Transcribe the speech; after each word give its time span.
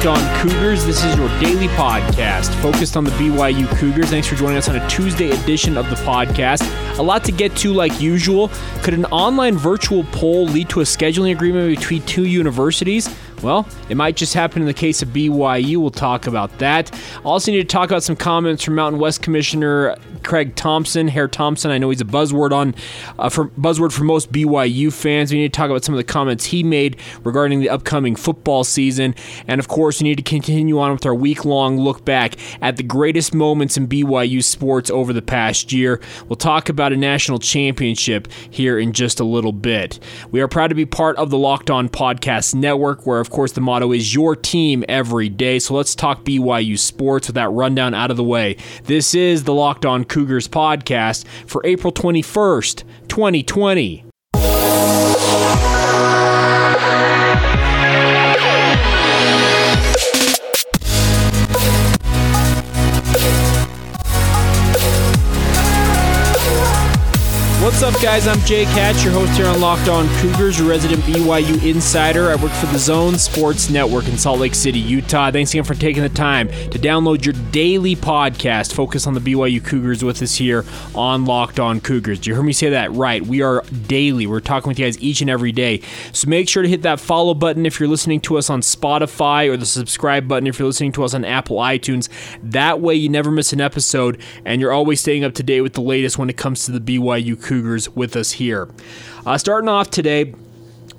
Locked 0.00 0.18
On 0.18 0.40
Cougars. 0.40 0.86
This 0.86 1.04
is 1.04 1.14
your 1.14 1.28
daily 1.40 1.68
podcast 1.68 2.54
focused 2.62 2.96
on 2.96 3.04
the 3.04 3.10
BYU 3.12 3.68
Cougars. 3.76 4.08
Thanks 4.08 4.26
for 4.26 4.34
joining 4.34 4.56
us 4.56 4.66
on 4.66 4.76
a 4.76 4.88
Tuesday 4.88 5.30
edition 5.30 5.76
of 5.76 5.90
the 5.90 5.96
podcast. 5.96 6.62
A 6.98 7.02
lot 7.02 7.22
to 7.24 7.32
get 7.32 7.54
to, 7.58 7.74
like 7.74 8.00
usual. 8.00 8.48
Could 8.82 8.94
an 8.94 9.04
online 9.06 9.58
virtual 9.58 10.04
poll 10.04 10.46
lead 10.46 10.70
to 10.70 10.80
a 10.80 10.84
scheduling 10.84 11.32
agreement 11.32 11.76
between 11.76 12.00
two 12.02 12.24
universities? 12.24 13.14
Well, 13.42 13.68
it 13.90 13.96
might 13.96 14.16
just 14.16 14.32
happen 14.32 14.62
in 14.62 14.66
the 14.66 14.72
case 14.72 15.02
of 15.02 15.08
BYU. 15.08 15.76
We'll 15.76 15.90
talk 15.90 16.26
about 16.26 16.56
that. 16.60 16.98
Also, 17.22 17.52
need 17.52 17.58
to 17.58 17.64
talk 17.64 17.90
about 17.90 18.02
some 18.02 18.16
comments 18.16 18.64
from 18.64 18.76
Mountain 18.76 19.00
West 19.00 19.20
Commissioner 19.20 19.96
Craig 20.22 20.56
Thompson, 20.56 21.08
Herr 21.08 21.28
Thompson. 21.28 21.70
I 21.70 21.78
know 21.78 21.90
he's 21.90 22.00
a 22.00 22.04
buzzword 22.04 22.52
on 22.52 22.74
uh, 23.18 23.28
for 23.28 23.48
buzzword 23.48 23.92
for 23.92 24.04
most 24.04 24.32
BYU 24.32 24.92
fans. 24.92 25.32
We 25.32 25.38
need 25.38 25.52
to 25.52 25.56
talk 25.56 25.70
about 25.70 25.84
some 25.84 25.94
of 25.94 25.98
the 25.98 26.04
comments 26.04 26.46
he 26.46 26.62
made 26.62 26.96
regarding 27.24 27.60
the 27.60 27.70
upcoming 27.70 28.16
football 28.16 28.64
season, 28.64 29.14
and 29.46 29.58
of 29.58 29.68
course, 29.68 30.00
we 30.00 30.08
need 30.08 30.16
to 30.16 30.22
continue 30.22 30.78
on 30.78 30.92
with 30.92 31.06
our 31.06 31.14
week-long 31.14 31.78
look 31.78 32.04
back 32.04 32.34
at 32.60 32.76
the 32.76 32.82
greatest 32.82 33.34
moments 33.34 33.76
in 33.76 33.86
BYU 33.86 34.42
sports 34.42 34.90
over 34.90 35.12
the 35.12 35.22
past 35.22 35.72
year. 35.72 36.00
We'll 36.28 36.36
talk 36.36 36.68
about 36.68 36.92
a 36.92 36.96
national 36.96 37.38
championship 37.38 38.28
here 38.50 38.78
in 38.78 38.92
just 38.92 39.20
a 39.20 39.24
little 39.24 39.52
bit. 39.52 39.98
We 40.30 40.40
are 40.40 40.48
proud 40.48 40.68
to 40.68 40.74
be 40.74 40.86
part 40.86 41.16
of 41.16 41.30
the 41.30 41.38
Locked 41.38 41.70
On 41.70 41.88
Podcast 41.88 42.54
Network, 42.54 43.06
where 43.06 43.20
of 43.20 43.30
course 43.30 43.52
the 43.52 43.60
motto 43.60 43.92
is 43.92 44.14
your 44.14 44.36
team 44.36 44.84
every 44.88 45.28
day. 45.28 45.58
So 45.58 45.74
let's 45.74 45.94
talk 45.94 46.24
BYU 46.24 46.78
sports 46.78 47.28
with 47.28 47.34
that 47.34 47.50
rundown 47.50 47.94
out 47.94 48.10
of 48.10 48.16
the 48.16 48.24
way. 48.24 48.56
This 48.84 49.14
is 49.14 49.44
the 49.44 49.54
Locked 49.54 49.86
On 49.86 50.04
Cougars 50.10 50.48
podcast 50.48 51.24
for 51.46 51.64
April 51.64 51.92
21st, 51.92 52.84
2020. 53.08 54.09
What's 67.70 67.84
up, 67.84 68.02
guys? 68.02 68.26
I'm 68.26 68.40
Jake 68.40 68.66
Hatch, 68.66 69.04
your 69.04 69.12
host 69.12 69.36
here 69.36 69.46
on 69.46 69.60
Locked 69.60 69.88
On 69.88 70.06
Cougars, 70.16 70.60
resident 70.60 71.00
BYU 71.02 71.64
insider. 71.64 72.28
I 72.28 72.34
work 72.34 72.50
for 72.50 72.66
the 72.66 72.78
Zone 72.78 73.16
Sports 73.16 73.70
Network 73.70 74.08
in 74.08 74.18
Salt 74.18 74.40
Lake 74.40 74.56
City, 74.56 74.80
Utah. 74.80 75.30
Thanks 75.30 75.52
again 75.54 75.62
for 75.62 75.74
taking 75.74 76.02
the 76.02 76.08
time 76.08 76.48
to 76.48 76.78
download 76.80 77.24
your 77.24 77.32
daily 77.52 77.94
podcast, 77.94 78.74
focus 78.74 79.06
on 79.06 79.14
the 79.14 79.20
BYU 79.20 79.64
Cougars 79.64 80.02
with 80.02 80.20
us 80.20 80.34
here 80.34 80.64
on 80.96 81.24
Locked 81.24 81.60
On 81.60 81.80
Cougars. 81.80 82.18
Do 82.18 82.30
you 82.30 82.34
hear 82.34 82.42
me 82.42 82.52
say 82.52 82.70
that 82.70 82.90
right? 82.90 83.24
We 83.24 83.40
are 83.40 83.62
daily. 83.86 84.26
We're 84.26 84.40
talking 84.40 84.68
with 84.68 84.78
you 84.78 84.84
guys 84.84 85.00
each 85.00 85.20
and 85.20 85.30
every 85.30 85.52
day. 85.52 85.80
So 86.12 86.28
make 86.28 86.48
sure 86.48 86.64
to 86.64 86.68
hit 86.68 86.82
that 86.82 86.98
follow 86.98 87.34
button 87.34 87.64
if 87.64 87.78
you're 87.78 87.88
listening 87.88 88.20
to 88.22 88.36
us 88.36 88.50
on 88.50 88.62
Spotify 88.62 89.48
or 89.48 89.56
the 89.56 89.64
subscribe 89.64 90.26
button 90.26 90.48
if 90.48 90.58
you're 90.58 90.66
listening 90.66 90.92
to 90.92 91.04
us 91.04 91.14
on 91.14 91.24
Apple 91.24 91.58
iTunes. 91.58 92.08
That 92.42 92.80
way 92.80 92.96
you 92.96 93.08
never 93.08 93.30
miss 93.30 93.52
an 93.52 93.60
episode 93.60 94.20
and 94.44 94.60
you're 94.60 94.72
always 94.72 95.00
staying 95.00 95.22
up 95.22 95.34
to 95.34 95.44
date 95.44 95.60
with 95.60 95.74
the 95.74 95.80
latest 95.80 96.18
when 96.18 96.28
it 96.28 96.36
comes 96.36 96.66
to 96.66 96.72
the 96.72 96.80
BYU 96.80 97.40
Cougars 97.40 97.59
with 97.94 98.16
us 98.16 98.32
here. 98.32 98.68
Uh, 99.26 99.38
starting 99.38 99.68
off 99.68 99.90
today, 99.90 100.34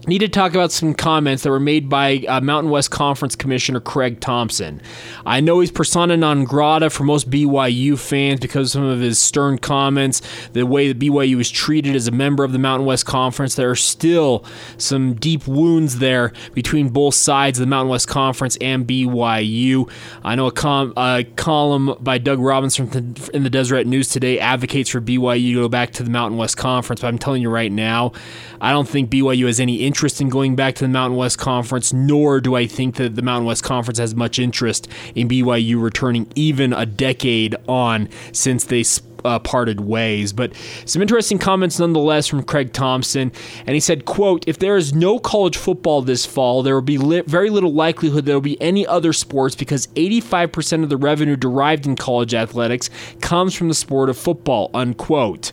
need 0.07 0.19
to 0.19 0.29
talk 0.29 0.53
about 0.53 0.71
some 0.71 0.93
comments 0.93 1.43
that 1.43 1.49
were 1.49 1.59
made 1.59 1.87
by 1.87 2.23
uh, 2.27 2.41
Mountain 2.41 2.71
West 2.71 2.91
Conference 2.91 3.35
Commissioner 3.35 3.79
Craig 3.79 4.19
Thompson. 4.19 4.81
I 5.25 5.41
know 5.41 5.59
he's 5.59 5.71
persona 5.71 6.17
non 6.17 6.43
grata 6.43 6.89
for 6.89 7.03
most 7.03 7.29
BYU 7.29 7.99
fans 7.99 8.39
because 8.39 8.69
of 8.69 8.71
some 8.71 8.83
of 8.83 8.99
his 8.99 9.19
stern 9.19 9.57
comments, 9.59 10.21
the 10.53 10.65
way 10.65 10.87
that 10.87 10.99
BYU 10.99 11.37
was 11.37 11.51
treated 11.51 11.95
as 11.95 12.07
a 12.07 12.11
member 12.11 12.43
of 12.43 12.51
the 12.51 12.59
Mountain 12.59 12.85
West 12.85 13.05
Conference. 13.05 13.55
There 13.55 13.69
are 13.69 13.75
still 13.75 14.43
some 14.77 15.13
deep 15.13 15.47
wounds 15.47 15.99
there 15.99 16.33
between 16.53 16.89
both 16.89 17.13
sides 17.13 17.59
of 17.59 17.61
the 17.61 17.69
Mountain 17.69 17.89
West 17.89 18.07
Conference 18.07 18.57
and 18.59 18.87
BYU. 18.87 19.89
I 20.23 20.35
know 20.35 20.47
a, 20.47 20.51
com- 20.51 20.93
a 20.97 21.25
column 21.35 21.95
by 21.99 22.17
Doug 22.17 22.39
Robinson 22.39 23.15
in 23.33 23.43
the 23.43 23.49
Deseret 23.49 23.85
News 23.85 24.09
today 24.09 24.39
advocates 24.39 24.89
for 24.89 25.01
BYU 25.01 25.53
to 25.53 25.61
go 25.61 25.69
back 25.69 25.91
to 25.93 26.03
the 26.03 26.09
Mountain 26.09 26.37
West 26.37 26.57
Conference, 26.57 27.01
but 27.01 27.07
I'm 27.07 27.19
telling 27.19 27.41
you 27.41 27.49
right 27.49 27.71
now, 27.71 28.13
I 28.59 28.71
don't 28.71 28.87
think 28.87 29.09
BYU 29.09 29.45
has 29.47 29.59
any 29.59 29.90
interest 29.91 30.21
in 30.21 30.29
going 30.29 30.55
back 30.55 30.73
to 30.73 30.85
the 30.85 30.87
Mountain 30.87 31.17
West 31.17 31.37
Conference, 31.37 31.91
nor 31.91 32.39
do 32.39 32.55
I 32.55 32.65
think 32.65 32.95
that 32.95 33.15
the 33.15 33.21
Mountain 33.21 33.45
West 33.45 33.65
Conference 33.65 33.99
has 33.99 34.15
much 34.15 34.39
interest 34.39 34.87
in 35.15 35.27
BYU 35.27 35.81
returning 35.81 36.31
even 36.33 36.71
a 36.71 36.85
decade 36.85 37.57
on 37.67 38.07
since 38.31 38.63
they 38.63 38.85
uh, 39.25 39.37
parted 39.39 39.81
ways. 39.81 40.31
But 40.31 40.53
some 40.85 41.01
interesting 41.01 41.37
comments 41.39 41.77
nonetheless 41.77 42.25
from 42.25 42.41
Craig 42.43 42.71
Thompson, 42.71 43.33
and 43.65 43.73
he 43.73 43.81
said, 43.81 44.05
"quote 44.05 44.45
If 44.47 44.59
there 44.59 44.77
is 44.77 44.93
no 44.93 45.19
college 45.19 45.57
football 45.57 46.01
this 46.01 46.25
fall, 46.25 46.63
there 46.63 46.73
will 46.73 46.81
be 46.81 46.97
li- 46.97 47.23
very 47.27 47.49
little 47.49 47.73
likelihood 47.73 48.25
there 48.25 48.35
will 48.37 48.41
be 48.41 48.61
any 48.61 48.87
other 48.87 49.11
sports 49.11 49.55
because 49.55 49.87
85% 49.87 50.83
of 50.83 50.89
the 50.89 50.95
revenue 50.95 51.35
derived 51.35 51.85
in 51.85 51.97
college 51.97 52.33
athletics 52.33 52.89
comes 53.19 53.53
from 53.53 53.67
the 53.67 53.75
sport 53.75 54.09
of 54.09 54.17
football." 54.17 54.71
Unquote. 54.73 55.51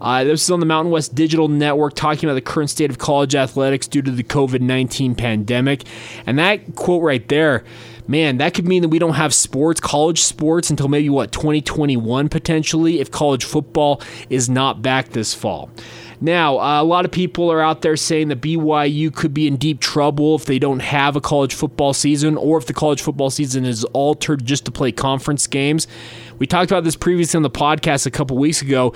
Uh, 0.00 0.24
this 0.24 0.44
is 0.44 0.50
on 0.50 0.60
the 0.60 0.66
Mountain 0.66 0.92
West 0.92 1.14
Digital 1.14 1.48
Network 1.48 1.94
talking 1.94 2.28
about 2.28 2.34
the 2.34 2.40
current 2.40 2.70
state 2.70 2.90
of 2.90 2.98
college 2.98 3.34
athletics 3.34 3.88
due 3.88 4.02
to 4.02 4.10
the 4.10 4.22
COVID 4.22 4.60
19 4.60 5.14
pandemic. 5.14 5.84
And 6.26 6.38
that 6.38 6.74
quote 6.76 7.02
right 7.02 7.26
there, 7.28 7.64
man, 8.06 8.38
that 8.38 8.54
could 8.54 8.66
mean 8.66 8.82
that 8.82 8.88
we 8.88 8.98
don't 8.98 9.14
have 9.14 9.34
sports, 9.34 9.80
college 9.80 10.22
sports, 10.22 10.70
until 10.70 10.88
maybe 10.88 11.08
what, 11.08 11.32
2021 11.32 12.28
potentially, 12.28 13.00
if 13.00 13.10
college 13.10 13.44
football 13.44 14.00
is 14.30 14.48
not 14.48 14.82
back 14.82 15.10
this 15.10 15.34
fall. 15.34 15.70
Now, 16.20 16.58
uh, 16.58 16.82
a 16.82 16.84
lot 16.84 17.04
of 17.04 17.12
people 17.12 17.50
are 17.50 17.60
out 17.60 17.82
there 17.82 17.96
saying 17.96 18.28
that 18.28 18.40
BYU 18.40 19.14
could 19.14 19.32
be 19.32 19.46
in 19.46 19.56
deep 19.56 19.78
trouble 19.80 20.34
if 20.34 20.46
they 20.46 20.58
don't 20.58 20.80
have 20.80 21.14
a 21.14 21.20
college 21.20 21.54
football 21.54 21.92
season 21.92 22.36
or 22.36 22.58
if 22.58 22.66
the 22.66 22.72
college 22.74 23.02
football 23.02 23.30
season 23.30 23.64
is 23.64 23.84
altered 23.84 24.44
just 24.44 24.64
to 24.64 24.72
play 24.72 24.90
conference 24.90 25.46
games. 25.46 25.86
We 26.38 26.46
talked 26.46 26.70
about 26.70 26.84
this 26.84 26.96
previously 26.96 27.36
on 27.36 27.42
the 27.42 27.50
podcast 27.50 28.06
a 28.06 28.10
couple 28.10 28.38
weeks 28.38 28.62
ago. 28.62 28.92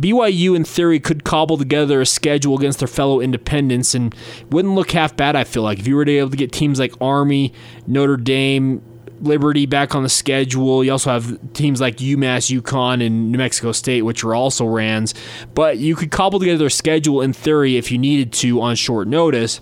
BYU, 0.00 0.54
in 0.56 0.64
theory, 0.64 1.00
could 1.00 1.24
cobble 1.24 1.56
together 1.56 2.00
a 2.00 2.06
schedule 2.06 2.56
against 2.56 2.80
their 2.80 2.88
fellow 2.88 3.20
independents 3.20 3.94
and 3.94 4.14
wouldn't 4.50 4.74
look 4.74 4.90
half 4.90 5.16
bad, 5.16 5.36
I 5.36 5.44
feel 5.44 5.62
like. 5.62 5.78
If 5.78 5.86
you 5.86 5.96
were 5.96 6.04
to 6.04 6.12
able 6.18 6.30
to 6.30 6.36
get 6.36 6.52
teams 6.52 6.78
like 6.78 6.92
Army, 7.00 7.52
Notre 7.86 8.16
Dame, 8.16 8.82
Liberty 9.22 9.66
back 9.66 9.94
on 9.94 10.02
the 10.02 10.08
schedule. 10.08 10.82
You 10.82 10.90
also 10.90 11.10
have 11.10 11.52
teams 11.52 11.80
like 11.80 11.98
UMass, 11.98 12.60
UConn, 12.60 13.06
and 13.06 13.30
New 13.30 13.38
Mexico 13.38 13.70
State, 13.70 14.02
which 14.02 14.24
are 14.24 14.34
also 14.34 14.66
Rans. 14.66 15.14
But 15.54 15.78
you 15.78 15.94
could 15.94 16.10
cobble 16.10 16.40
together 16.40 16.66
a 16.66 16.70
schedule 16.70 17.22
in 17.22 17.32
theory 17.32 17.76
if 17.76 17.92
you 17.92 17.98
needed 17.98 18.32
to 18.34 18.60
on 18.60 18.74
short 18.74 19.06
notice. 19.06 19.60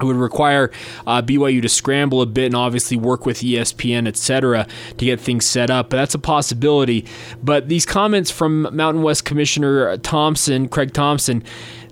It 0.00 0.04
would 0.04 0.16
require 0.16 0.70
uh, 1.06 1.22
BYU 1.22 1.62
to 1.62 1.68
scramble 1.68 2.22
a 2.22 2.26
bit 2.26 2.46
and 2.46 2.54
obviously 2.54 2.96
work 2.96 3.26
with 3.26 3.40
ESPN, 3.40 4.06
etc., 4.06 4.66
to 4.96 5.04
get 5.04 5.20
things 5.20 5.46
set 5.46 5.70
up. 5.70 5.90
But 5.90 5.96
that's 5.96 6.14
a 6.14 6.18
possibility. 6.18 7.06
But 7.42 7.68
these 7.68 7.86
comments 7.86 8.30
from 8.30 8.68
Mountain 8.74 9.02
West 9.02 9.24
Commissioner 9.24 9.96
Thompson, 9.98 10.68
Craig 10.68 10.92
Thompson, 10.92 11.42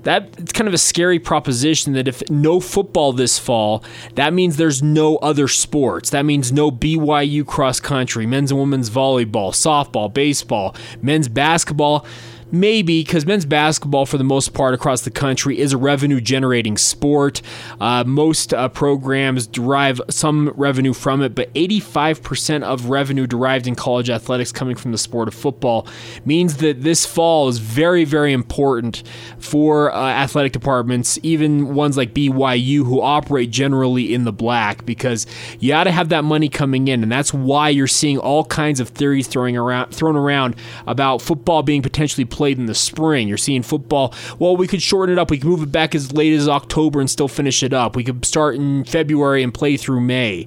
that 0.07 0.29
it's 0.39 0.53
kind 0.53 0.69
of 0.69 0.75
a 0.75 0.79
scary 0.79 1.19
proposition 1.19 1.95
that 1.95 2.07
if 2.07 2.23
no 2.31 2.61
football 2.61 3.13
this 3.13 3.41
fall, 3.41 3.83
that 4.15 4.33
means 4.33 4.57
there's 4.57 4.81
no 4.81 5.17
other 5.17 5.49
sports. 5.49 6.11
That 6.11 6.25
means 6.25 6.53
no 6.53 6.71
BYU 6.71 7.45
cross 7.45 7.81
country, 7.81 8.25
men's 8.25 8.53
and 8.53 8.61
women's 8.61 8.89
volleyball, 8.89 9.51
softball, 9.51 10.13
baseball, 10.13 10.77
men's 11.03 11.29
basketball. 11.29 12.07
Maybe 12.53 13.03
because 13.03 13.27
men's 13.27 13.45
basketball, 13.45 14.07
for 14.07 14.19
the 14.19 14.25
most 14.25 14.55
part 14.55 14.73
across 14.73 15.03
the 15.03 15.11
country, 15.11 15.59
is 15.59 15.73
a 15.73 15.77
revenue 15.77 16.21
generating 16.21 16.77
sport. 16.77 17.43
Uh, 17.81 18.05
most 18.05 18.55
uh, 18.55 18.69
programs 18.69 19.49
derive 19.49 20.01
some 20.09 20.51
revenue 20.51 20.93
from 20.93 21.23
it, 21.23 21.35
but 21.35 21.53
85% 21.55 22.63
of 22.63 22.89
revenue 22.89 23.27
derived 23.27 23.67
in 23.67 23.75
college 23.75 24.11
athletics 24.11 24.53
coming 24.53 24.77
from 24.77 24.93
the 24.93 24.99
sport 24.99 25.27
of 25.27 25.35
football 25.35 25.89
means 26.25 26.59
that 26.59 26.83
this 26.83 27.05
fall 27.05 27.49
is 27.49 27.59
very, 27.59 28.05
very 28.05 28.33
important 28.33 29.03
for 29.39 29.93
uh, 29.93 29.99
athletic 29.99 30.53
departments, 30.53 31.19
even 31.25 31.75
ones 31.75 31.97
like 31.97 32.15
BYU 32.15 32.85
who 32.85 33.01
operate 33.01 33.51
generally 33.51 34.15
in 34.15 34.23
the 34.23 34.33
black, 34.33 34.87
because 34.87 35.27
you 35.59 35.71
got 35.71 35.85
to 35.85 35.91
have 35.91 36.11
that 36.11 36.23
money 36.23 36.49
coming 36.49 36.87
in, 36.87 37.03
and 37.03 37.11
that's 37.11 37.35
why 37.35 37.71
you're 37.71 37.89
seeing 37.89 38.19
all 38.19 38.45
kinds 38.45 38.79
of 38.79 38.91
theories 38.91 39.27
throwing 39.27 39.57
around, 39.57 39.91
thrown 39.91 40.15
around 40.15 40.55
about 40.87 41.21
football 41.21 41.65
being 41.65 41.83
potentially 41.83 42.25
played 42.37 42.59
in 42.59 42.67
the 42.67 42.75
spring. 42.75 43.27
You're 43.27 43.39
seeing 43.39 43.63
football, 43.63 44.15
well, 44.39 44.57
we 44.57 44.67
could 44.67 44.83
shorten 44.83 45.15
it 45.15 45.19
up. 45.19 45.31
We 45.31 45.39
could 45.39 45.49
move 45.49 45.63
it 45.63 45.73
back 45.73 45.95
as 45.95 46.13
late 46.13 46.35
as 46.35 46.49
October 46.49 47.01
and 47.01 47.11
still 47.11 47.29
finish 47.29 47.63
it 47.63 47.73
up. 47.73 47.97
We 47.97 48.05
could 48.05 48.25
start 48.25 48.55
in 48.55 48.85
February 48.85 49.43
and 49.43 49.53
play 49.53 49.77
through 49.77 50.03
May. 50.03 50.47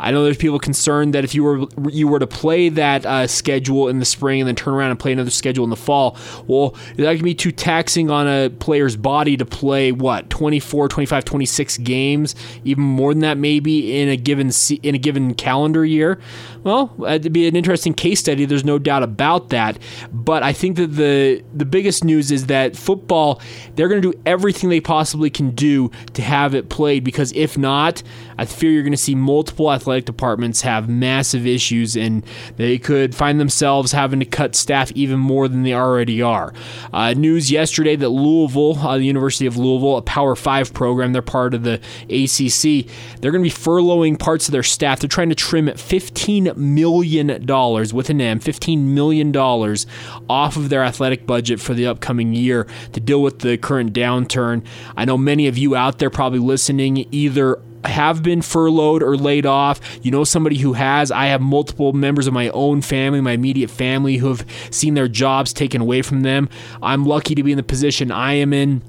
I 0.00 0.10
know 0.10 0.24
there's 0.24 0.38
people 0.38 0.58
concerned 0.58 1.14
that 1.14 1.24
if 1.24 1.34
you 1.34 1.44
were 1.44 1.66
you 1.90 2.08
were 2.08 2.18
to 2.18 2.26
play 2.26 2.70
that 2.70 3.04
uh, 3.04 3.26
schedule 3.26 3.88
in 3.88 3.98
the 3.98 4.04
spring 4.06 4.40
and 4.40 4.48
then 4.48 4.56
turn 4.56 4.72
around 4.72 4.90
and 4.90 4.98
play 4.98 5.12
another 5.12 5.30
schedule 5.30 5.62
in 5.62 5.70
the 5.70 5.76
fall, 5.76 6.16
well, 6.46 6.74
that 6.96 7.14
can 7.16 7.24
be 7.24 7.34
too 7.34 7.52
taxing 7.52 8.10
on 8.10 8.26
a 8.26 8.48
player's 8.48 8.96
body 8.96 9.36
to 9.36 9.44
play 9.44 9.92
what 9.92 10.30
24, 10.30 10.88
25, 10.88 11.24
26 11.24 11.78
games, 11.78 12.34
even 12.64 12.82
more 12.82 13.12
than 13.12 13.20
that 13.20 13.36
maybe 13.36 14.00
in 14.00 14.08
a 14.08 14.16
given 14.16 14.50
in 14.82 14.94
a 14.94 14.98
given 14.98 15.34
calendar 15.34 15.84
year. 15.84 16.18
Well, 16.64 16.94
it'd 17.06 17.32
be 17.32 17.46
an 17.46 17.54
interesting 17.54 17.92
case 17.92 18.20
study. 18.20 18.46
There's 18.46 18.64
no 18.64 18.78
doubt 18.78 19.02
about 19.02 19.50
that. 19.50 19.78
But 20.12 20.42
I 20.42 20.54
think 20.54 20.76
that 20.76 20.88
the 20.88 21.44
the 21.52 21.66
biggest 21.66 22.04
news 22.04 22.30
is 22.30 22.46
that 22.46 22.74
football 22.74 23.40
they're 23.76 23.88
going 23.88 24.00
to 24.00 24.12
do 24.12 24.18
everything 24.24 24.70
they 24.70 24.80
possibly 24.80 25.28
can 25.28 25.50
do 25.50 25.90
to 26.14 26.22
have 26.22 26.54
it 26.54 26.70
played 26.70 27.04
because 27.04 27.32
if 27.32 27.58
not, 27.58 28.02
I 28.38 28.46
fear 28.46 28.70
you're 28.70 28.82
going 28.82 28.92
to 28.92 28.96
see 28.96 29.14
multiple 29.14 29.70
athletic 29.70 29.89
departments 29.98 30.60
have 30.62 30.88
massive 30.88 31.46
issues 31.46 31.96
and 31.96 32.24
they 32.56 32.78
could 32.78 33.14
find 33.14 33.40
themselves 33.40 33.92
having 33.92 34.20
to 34.20 34.26
cut 34.26 34.54
staff 34.54 34.92
even 34.92 35.18
more 35.18 35.48
than 35.48 35.62
they 35.62 35.74
already 35.74 36.22
are. 36.22 36.52
Uh, 36.92 37.12
news 37.14 37.50
yesterday 37.50 37.96
that 37.96 38.10
Louisville, 38.10 38.78
uh, 38.78 38.96
the 38.96 39.04
University 39.04 39.46
of 39.46 39.56
Louisville, 39.56 39.96
a 39.96 40.02
Power 40.02 40.36
Five 40.36 40.72
program, 40.72 41.12
they're 41.12 41.22
part 41.22 41.54
of 41.54 41.64
the 41.64 41.80
ACC, 42.08 42.90
they're 43.20 43.32
going 43.32 43.44
to 43.44 43.50
be 43.50 43.54
furloughing 43.54 44.18
parts 44.18 44.48
of 44.48 44.52
their 44.52 44.62
staff. 44.62 45.00
They're 45.00 45.08
trying 45.08 45.30
to 45.30 45.34
trim 45.34 45.68
at 45.68 45.76
$15 45.76 46.56
million 46.56 47.28
with 47.28 48.10
an 48.10 48.20
M, 48.20 48.40
$15 48.40 48.78
million 48.78 49.36
off 49.36 50.56
of 50.56 50.68
their 50.68 50.82
athletic 50.82 51.26
budget 51.26 51.60
for 51.60 51.74
the 51.74 51.86
upcoming 51.86 52.32
year 52.34 52.66
to 52.92 53.00
deal 53.00 53.22
with 53.22 53.40
the 53.40 53.56
current 53.56 53.92
downturn. 53.92 54.64
I 54.96 55.04
know 55.04 55.18
many 55.18 55.46
of 55.46 55.58
you 55.58 55.74
out 55.76 55.98
there 55.98 56.10
probably 56.10 56.38
listening 56.38 57.06
either 57.10 57.60
have 57.84 58.22
been 58.22 58.42
furloughed 58.42 59.02
or 59.02 59.16
laid 59.16 59.46
off. 59.46 59.80
You 60.02 60.10
know 60.10 60.24
somebody 60.24 60.58
who 60.58 60.74
has. 60.74 61.10
I 61.10 61.26
have 61.26 61.40
multiple 61.40 61.92
members 61.92 62.26
of 62.26 62.32
my 62.34 62.48
own 62.50 62.82
family, 62.82 63.20
my 63.20 63.32
immediate 63.32 63.70
family, 63.70 64.16
who 64.16 64.28
have 64.28 64.46
seen 64.70 64.94
their 64.94 65.08
jobs 65.08 65.52
taken 65.52 65.80
away 65.80 66.02
from 66.02 66.22
them. 66.22 66.48
I'm 66.82 67.04
lucky 67.06 67.34
to 67.34 67.42
be 67.42 67.52
in 67.52 67.56
the 67.56 67.62
position 67.62 68.10
I 68.10 68.34
am 68.34 68.52
in 68.52 68.82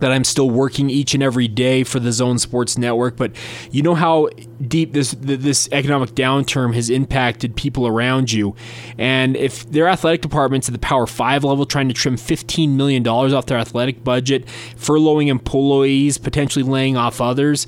that 0.00 0.12
I'm 0.12 0.24
still 0.24 0.50
working 0.50 0.90
each 0.90 1.14
and 1.14 1.22
every 1.22 1.48
day 1.48 1.82
for 1.82 1.98
the 1.98 2.12
Zone 2.12 2.38
Sports 2.38 2.76
Network. 2.76 3.16
But 3.16 3.32
you 3.70 3.82
know 3.82 3.94
how 3.94 4.28
deep 4.66 4.92
this 4.92 5.14
this 5.18 5.68
economic 5.72 6.10
downturn 6.10 6.74
has 6.74 6.90
impacted 6.90 7.56
people 7.56 7.86
around 7.86 8.32
you, 8.32 8.54
and 8.98 9.36
if 9.36 9.68
their 9.70 9.88
athletic 9.88 10.22
departments 10.22 10.68
at 10.68 10.72
the 10.72 10.78
Power 10.78 11.06
Five 11.06 11.44
level 11.44 11.66
trying 11.66 11.88
to 11.88 11.94
trim 11.94 12.16
15 12.16 12.76
million 12.76 13.02
dollars 13.02 13.32
off 13.32 13.46
their 13.46 13.58
athletic 13.58 14.04
budget, 14.04 14.46
furloughing 14.76 15.28
employees, 15.28 16.18
potentially 16.18 16.62
laying 16.62 16.96
off 16.96 17.20
others 17.20 17.66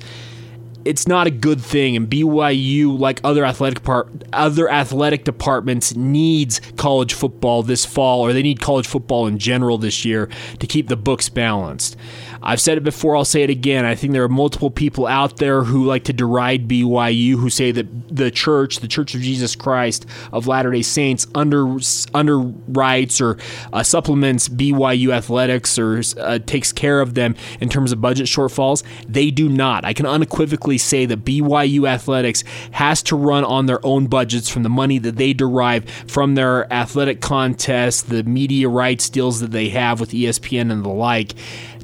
it's 0.85 1.07
not 1.07 1.27
a 1.27 1.31
good 1.31 1.61
thing 1.61 1.95
and 1.95 2.09
BYU 2.09 2.97
like 2.97 3.19
other 3.23 3.45
athletic 3.45 3.83
part 3.83 4.09
other 4.33 4.69
athletic 4.69 5.23
departments 5.23 5.95
needs 5.95 6.61
college 6.77 7.13
football 7.13 7.63
this 7.63 7.85
fall 7.85 8.21
or 8.21 8.33
they 8.33 8.41
need 8.41 8.61
college 8.61 8.87
football 8.87 9.27
in 9.27 9.37
general 9.37 9.77
this 9.77 10.05
year 10.05 10.29
to 10.59 10.67
keep 10.67 10.87
the 10.87 10.97
books 10.97 11.29
balanced. 11.29 11.97
I've 12.41 12.61
said 12.61 12.77
it 12.77 12.83
before, 12.83 13.15
I'll 13.15 13.25
say 13.25 13.43
it 13.43 13.49
again. 13.49 13.85
I 13.85 13.95
think 13.95 14.13
there 14.13 14.23
are 14.23 14.29
multiple 14.29 14.71
people 14.71 15.07
out 15.07 15.37
there 15.37 15.63
who 15.63 15.85
like 15.85 16.05
to 16.05 16.13
deride 16.13 16.67
BYU 16.67 17.35
who 17.35 17.49
say 17.49 17.71
that 17.71 17.87
the 18.15 18.31
church, 18.31 18.79
the 18.79 18.87
Church 18.87 19.15
of 19.15 19.21
Jesus 19.21 19.55
Christ 19.55 20.05
of 20.31 20.47
Latter-day 20.47 20.81
Saints 20.81 21.27
under 21.35 21.65
underwrites 21.65 23.21
or 23.21 23.37
uh, 23.73 23.83
supplements 23.83 24.49
BYU 24.49 25.11
athletics 25.11 25.77
or 25.77 26.01
uh, 26.19 26.39
takes 26.39 26.71
care 26.71 27.01
of 27.01 27.13
them 27.13 27.35
in 27.59 27.69
terms 27.69 27.91
of 27.91 28.01
budget 28.01 28.27
shortfalls. 28.27 28.83
They 29.07 29.31
do 29.31 29.49
not. 29.49 29.85
I 29.85 29.93
can 29.93 30.05
unequivocally 30.05 30.77
say 30.77 31.05
that 31.05 31.25
BYU 31.25 31.87
athletics 31.87 32.43
has 32.71 33.03
to 33.03 33.15
run 33.15 33.43
on 33.43 33.65
their 33.65 33.85
own 33.85 34.07
budgets 34.07 34.49
from 34.49 34.63
the 34.63 34.69
money 34.69 34.97
that 34.99 35.17
they 35.17 35.33
derive 35.33 35.89
from 36.07 36.35
their 36.35 36.71
athletic 36.71 37.21
contests, 37.21 38.01
the 38.01 38.23
media 38.23 38.69
rights 38.69 39.09
deals 39.09 39.39
that 39.39 39.51
they 39.51 39.69
have 39.69 39.99
with 39.99 40.11
ESPN 40.11 40.71
and 40.71 40.83
the 40.83 40.89
like. 40.89 41.33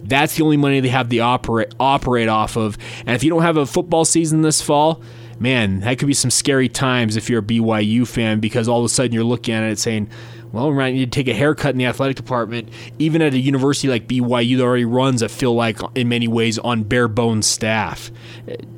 That's 0.07 0.35
the 0.35 0.43
only 0.43 0.57
money 0.57 0.79
they 0.79 0.89
have 0.89 1.09
to 1.09 1.19
operate 1.19 1.73
operate 1.79 2.27
off 2.27 2.55
of. 2.55 2.77
And 3.05 3.15
if 3.15 3.23
you 3.23 3.29
don't 3.29 3.41
have 3.41 3.57
a 3.57 3.65
football 3.65 4.05
season 4.05 4.41
this 4.41 4.61
fall, 4.61 5.01
man, 5.39 5.81
that 5.81 5.97
could 5.99 6.07
be 6.07 6.13
some 6.13 6.31
scary 6.31 6.69
times 6.69 7.15
if 7.15 7.29
you're 7.29 7.39
a 7.39 7.43
BYU 7.43 8.07
fan 8.07 8.39
because 8.39 8.67
all 8.67 8.79
of 8.79 8.85
a 8.85 8.89
sudden 8.89 9.11
you're 9.11 9.23
looking 9.23 9.53
at 9.53 9.63
it 9.63 9.79
saying, 9.79 10.09
well, 10.55 10.71
need 10.71 11.11
to 11.11 11.19
take 11.19 11.27
a 11.27 11.37
haircut 11.37 11.71
in 11.71 11.77
the 11.77 11.85
athletic 11.85 12.15
department, 12.15 12.69
even 12.97 13.21
at 13.21 13.33
a 13.33 13.37
university 13.37 13.89
like 13.89 14.07
BYU 14.07 14.55
that 14.57 14.63
already 14.63 14.85
runs, 14.85 15.21
I 15.21 15.27
feel 15.27 15.53
like, 15.53 15.79
in 15.95 16.07
many 16.07 16.29
ways, 16.29 16.57
on 16.59 16.83
bare 16.83 17.09
bones 17.09 17.45
staff. 17.45 18.09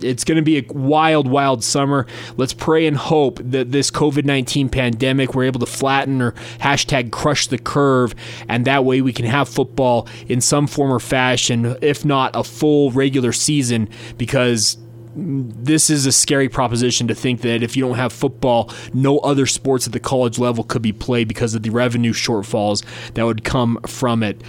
It's 0.02 0.24
going 0.24 0.38
to 0.38 0.42
be 0.42 0.58
a 0.58 0.66
wild, 0.74 1.28
wild 1.28 1.64
summer. 1.64 2.08
Let's 2.36 2.54
pray 2.54 2.88
and 2.88 2.98
hope 2.98 3.40
that 3.44 3.72
this 3.72 3.92
COVID 3.92 4.26
19 4.26 4.70
pandemic, 4.70 5.36
we're 5.36 5.44
able 5.44 5.60
to 5.60 5.68
flatten 5.68 6.20
or 6.20 6.32
hashtag 6.60 7.12
crush 7.12 7.46
the 7.46 7.60
curve, 7.60 8.16
and 8.50 8.66
that 8.66 8.84
way 8.84 9.02
we 9.02 9.14
can 9.14 9.26
have 9.26 9.48
football 9.48 10.08
in 10.28 10.42
some 10.42 10.66
form 10.66 10.92
or 10.92 11.00
fashion, 11.00 11.78
if 11.82 12.04
not 12.04 12.36
a 12.36 12.44
full 12.44 12.90
regular 12.90 13.32
season, 13.32 13.88
because 14.18 14.78
this 15.18 15.90
is 15.90 16.06
a 16.06 16.12
scary 16.12 16.48
proposition 16.48 17.08
to 17.08 17.16
think 17.16 17.42
that 17.42 17.64
if 17.64 17.76
you 17.76 17.84
don't 17.84 17.98
have 17.98 18.14
football, 18.14 18.72
no 18.94 19.18
other 19.20 19.48
sports 19.48 19.88
at 19.88 19.94
the 19.94 20.00
college 20.00 20.38
level 20.38 20.64
could 20.64 20.82
be 20.82 20.94
played 20.94 21.28
because 21.28 21.56
of 21.56 21.64
the 21.64 21.72
revenue 21.72 22.14
shortfalls 22.14 22.84
that 23.16 23.26
would 23.26 23.44
come 23.44 23.80
from 23.88 24.22
it. 24.22 24.42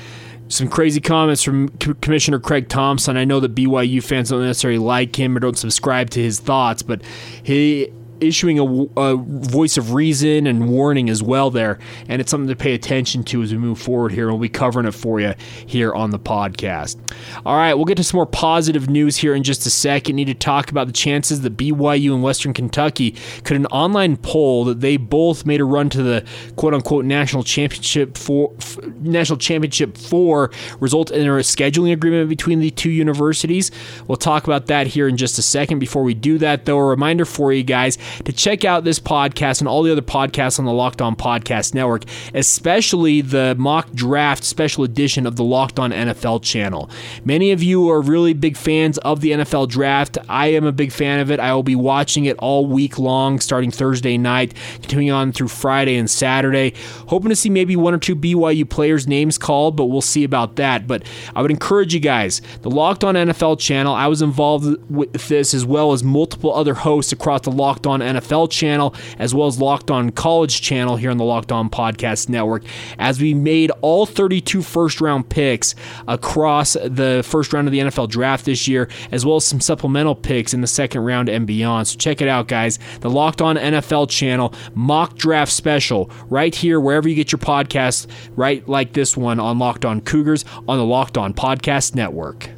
Some 0.48 0.68
crazy 0.68 1.00
comments 1.00 1.42
from 1.42 1.68
Commissioner 1.68 2.38
Craig 2.38 2.68
Thompson. 2.68 3.16
I 3.16 3.24
know 3.24 3.40
that 3.40 3.54
BYU 3.54 4.02
fans 4.02 4.30
don't 4.30 4.42
necessarily 4.42 4.78
like 4.78 5.14
him 5.16 5.36
or 5.36 5.40
don't 5.40 5.58
subscribe 5.58 6.10
to 6.10 6.22
his 6.22 6.40
thoughts, 6.40 6.82
but 6.82 7.02
he 7.42 7.92
issuing 8.20 8.58
a, 8.58 8.64
a, 9.00 9.16
voice 9.16 9.76
of 9.76 9.92
reason 9.92 10.46
and 10.46 10.68
warning 10.68 11.10
as 11.10 11.22
well 11.22 11.50
there. 11.50 11.78
And 12.08 12.20
it's 12.20 12.30
something 12.30 12.48
to 12.48 12.56
pay 12.56 12.74
attention 12.74 13.24
to 13.24 13.42
as 13.42 13.52
we 13.52 13.58
move 13.58 13.78
forward 13.78 14.12
here. 14.12 14.28
And 14.28 14.32
we'll 14.32 14.42
be 14.42 14.48
covering 14.48 14.86
it 14.86 14.92
for 14.92 15.20
you 15.20 15.34
here 15.66 15.92
on 15.92 16.10
the 16.10 16.18
podcast. 16.18 16.96
All 17.44 17.56
right, 17.56 17.74
we'll 17.74 17.84
get 17.84 17.96
to 17.96 18.04
some 18.04 18.18
more 18.18 18.26
positive 18.26 18.88
news 18.88 19.16
here 19.16 19.34
in 19.34 19.42
just 19.42 19.66
a 19.66 19.70
second. 19.70 20.16
Need 20.16 20.26
to 20.26 20.34
talk 20.34 20.70
about 20.70 20.86
the 20.86 20.92
chances 20.92 21.42
that 21.42 21.56
BYU 21.56 22.14
and 22.14 22.22
Western 22.22 22.52
Kentucky 22.52 23.14
could 23.44 23.56
an 23.56 23.66
online 23.66 24.16
poll 24.16 24.64
that 24.64 24.80
they 24.80 24.96
both 24.96 25.46
made 25.46 25.60
a 25.60 25.64
run 25.64 25.88
to 25.90 26.02
the 26.02 26.24
quote 26.56 26.74
unquote 26.74 27.04
national 27.04 27.42
championship 27.42 28.16
for 28.16 28.52
f- 28.58 28.78
national 29.00 29.38
championship 29.38 29.96
four 29.96 30.50
result 30.80 31.10
in 31.10 31.26
a 31.26 31.30
scheduling 31.40 31.92
agreement 31.92 32.28
between 32.28 32.60
the 32.60 32.70
two 32.70 32.90
universities. 32.90 33.70
We'll 34.06 34.16
talk 34.16 34.44
about 34.44 34.66
that 34.66 34.86
here 34.86 35.08
in 35.08 35.16
just 35.16 35.38
a 35.38 35.42
second. 35.42 35.78
Before 35.78 36.02
we 36.02 36.14
do 36.14 36.38
that, 36.38 36.64
though, 36.64 36.78
a 36.78 36.84
reminder 36.84 37.24
for 37.24 37.52
you 37.52 37.62
guys 37.62 37.98
to 38.24 38.32
check 38.32 38.64
out 38.64 38.84
this 38.84 38.98
podcast 38.98 39.60
and 39.60 39.68
all 39.68 39.82
the 39.82 39.92
other 39.92 40.02
podcasts 40.02 40.58
on 40.58 40.64
the 40.64 40.72
Locked 40.72 41.00
On 41.00 41.16
Podcast 41.16 41.74
Network, 41.74 42.04
especially 42.34 43.20
the 43.20 43.54
mock 43.58 43.92
draft 43.92 44.44
special 44.44 44.84
edition 44.84 45.26
of 45.26 45.36
the 45.36 45.44
Locked 45.44 45.78
On 45.78 45.90
NFL 45.90 46.42
channel. 46.42 46.90
Many 47.24 47.52
of 47.52 47.62
you 47.62 47.90
are 47.90 48.00
really 48.00 48.32
big 48.32 48.56
fans 48.56 48.98
of 48.98 49.20
the 49.20 49.32
NFL 49.32 49.68
draft. 49.68 50.18
I 50.28 50.48
am 50.48 50.64
a 50.64 50.72
big 50.72 50.92
fan 50.92 51.20
of 51.20 51.30
it. 51.30 51.40
I 51.40 51.54
will 51.54 51.62
be 51.62 51.76
watching 51.76 52.24
it 52.24 52.36
all 52.38 52.66
week 52.66 52.98
long, 52.98 53.40
starting 53.40 53.70
Thursday 53.70 54.18
night, 54.18 54.54
continuing 54.74 55.10
on 55.10 55.32
through 55.32 55.48
Friday 55.48 55.96
and 55.96 56.10
Saturday. 56.10 56.74
Hoping 57.08 57.30
to 57.30 57.36
see 57.36 57.50
maybe 57.50 57.76
one 57.76 57.94
or 57.94 57.98
two 57.98 58.16
BYU 58.16 58.68
players' 58.68 59.06
names 59.06 59.38
called, 59.38 59.76
but 59.76 59.86
we'll 59.86 60.00
see 60.00 60.24
about 60.24 60.56
that. 60.56 60.86
But 60.86 61.04
I 61.34 61.42
would 61.42 61.50
encourage 61.50 61.94
you 61.94 62.00
guys, 62.00 62.40
the 62.62 62.70
Locked 62.70 63.04
On 63.04 63.14
NFL 63.14 63.58
channel, 63.58 63.94
I 63.94 64.06
was 64.06 64.22
involved 64.22 64.90
with 64.90 65.28
this 65.28 65.54
as 65.54 65.64
well 65.64 65.92
as 65.92 66.02
multiple 66.04 66.54
other 66.54 66.74
hosts 66.74 67.12
across 67.12 67.42
the 67.42 67.50
Locked 67.50 67.86
On 67.86 67.97
NFL 68.00 68.50
channel, 68.50 68.94
as 69.18 69.34
well 69.34 69.46
as 69.46 69.60
Locked 69.60 69.90
On 69.90 70.10
College 70.10 70.60
channel 70.60 70.96
here 70.96 71.10
on 71.10 71.16
the 71.16 71.24
Locked 71.24 71.52
On 71.52 71.68
Podcast 71.70 72.28
Network, 72.28 72.64
as 72.98 73.20
we 73.20 73.34
made 73.34 73.70
all 73.80 74.06
32 74.06 74.62
first 74.62 75.00
round 75.00 75.28
picks 75.28 75.74
across 76.06 76.74
the 76.74 77.22
first 77.24 77.52
round 77.52 77.68
of 77.68 77.72
the 77.72 77.80
NFL 77.80 78.08
draft 78.08 78.44
this 78.44 78.68
year, 78.68 78.88
as 79.12 79.24
well 79.24 79.36
as 79.36 79.44
some 79.44 79.60
supplemental 79.60 80.14
picks 80.14 80.54
in 80.54 80.60
the 80.60 80.66
second 80.66 81.02
round 81.02 81.28
and 81.28 81.46
beyond. 81.46 81.88
So 81.88 81.96
check 81.98 82.20
it 82.20 82.28
out, 82.28 82.48
guys. 82.48 82.78
The 83.00 83.10
Locked 83.10 83.40
On 83.40 83.56
NFL 83.56 84.08
channel, 84.10 84.54
mock 84.74 85.16
draft 85.16 85.52
special, 85.52 86.10
right 86.28 86.54
here, 86.54 86.80
wherever 86.80 87.08
you 87.08 87.14
get 87.14 87.32
your 87.32 87.38
podcasts, 87.38 88.06
right 88.36 88.66
like 88.68 88.92
this 88.92 89.16
one 89.16 89.40
on 89.40 89.58
Locked 89.58 89.84
On 89.84 90.00
Cougars 90.00 90.44
on 90.66 90.78
the 90.78 90.84
Locked 90.84 91.18
On 91.18 91.34
Podcast 91.34 91.94
Network. 91.94 92.57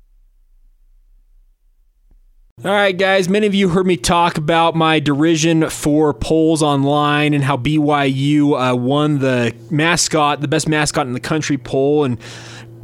All 2.63 2.69
right, 2.69 2.95
guys, 2.95 3.27
many 3.27 3.47
of 3.47 3.55
you 3.55 3.69
heard 3.69 3.87
me 3.87 3.97
talk 3.97 4.37
about 4.37 4.75
my 4.75 4.99
derision 4.99 5.67
for 5.71 6.13
polls 6.13 6.61
online 6.61 7.33
and 7.33 7.43
how 7.43 7.57
BYU 7.57 8.53
uh, 8.53 8.75
won 8.75 9.17
the 9.17 9.55
mascot, 9.71 10.41
the 10.41 10.47
best 10.47 10.69
mascot 10.69 11.07
in 11.07 11.13
the 11.13 11.19
country 11.19 11.57
poll. 11.57 12.03
And 12.03 12.19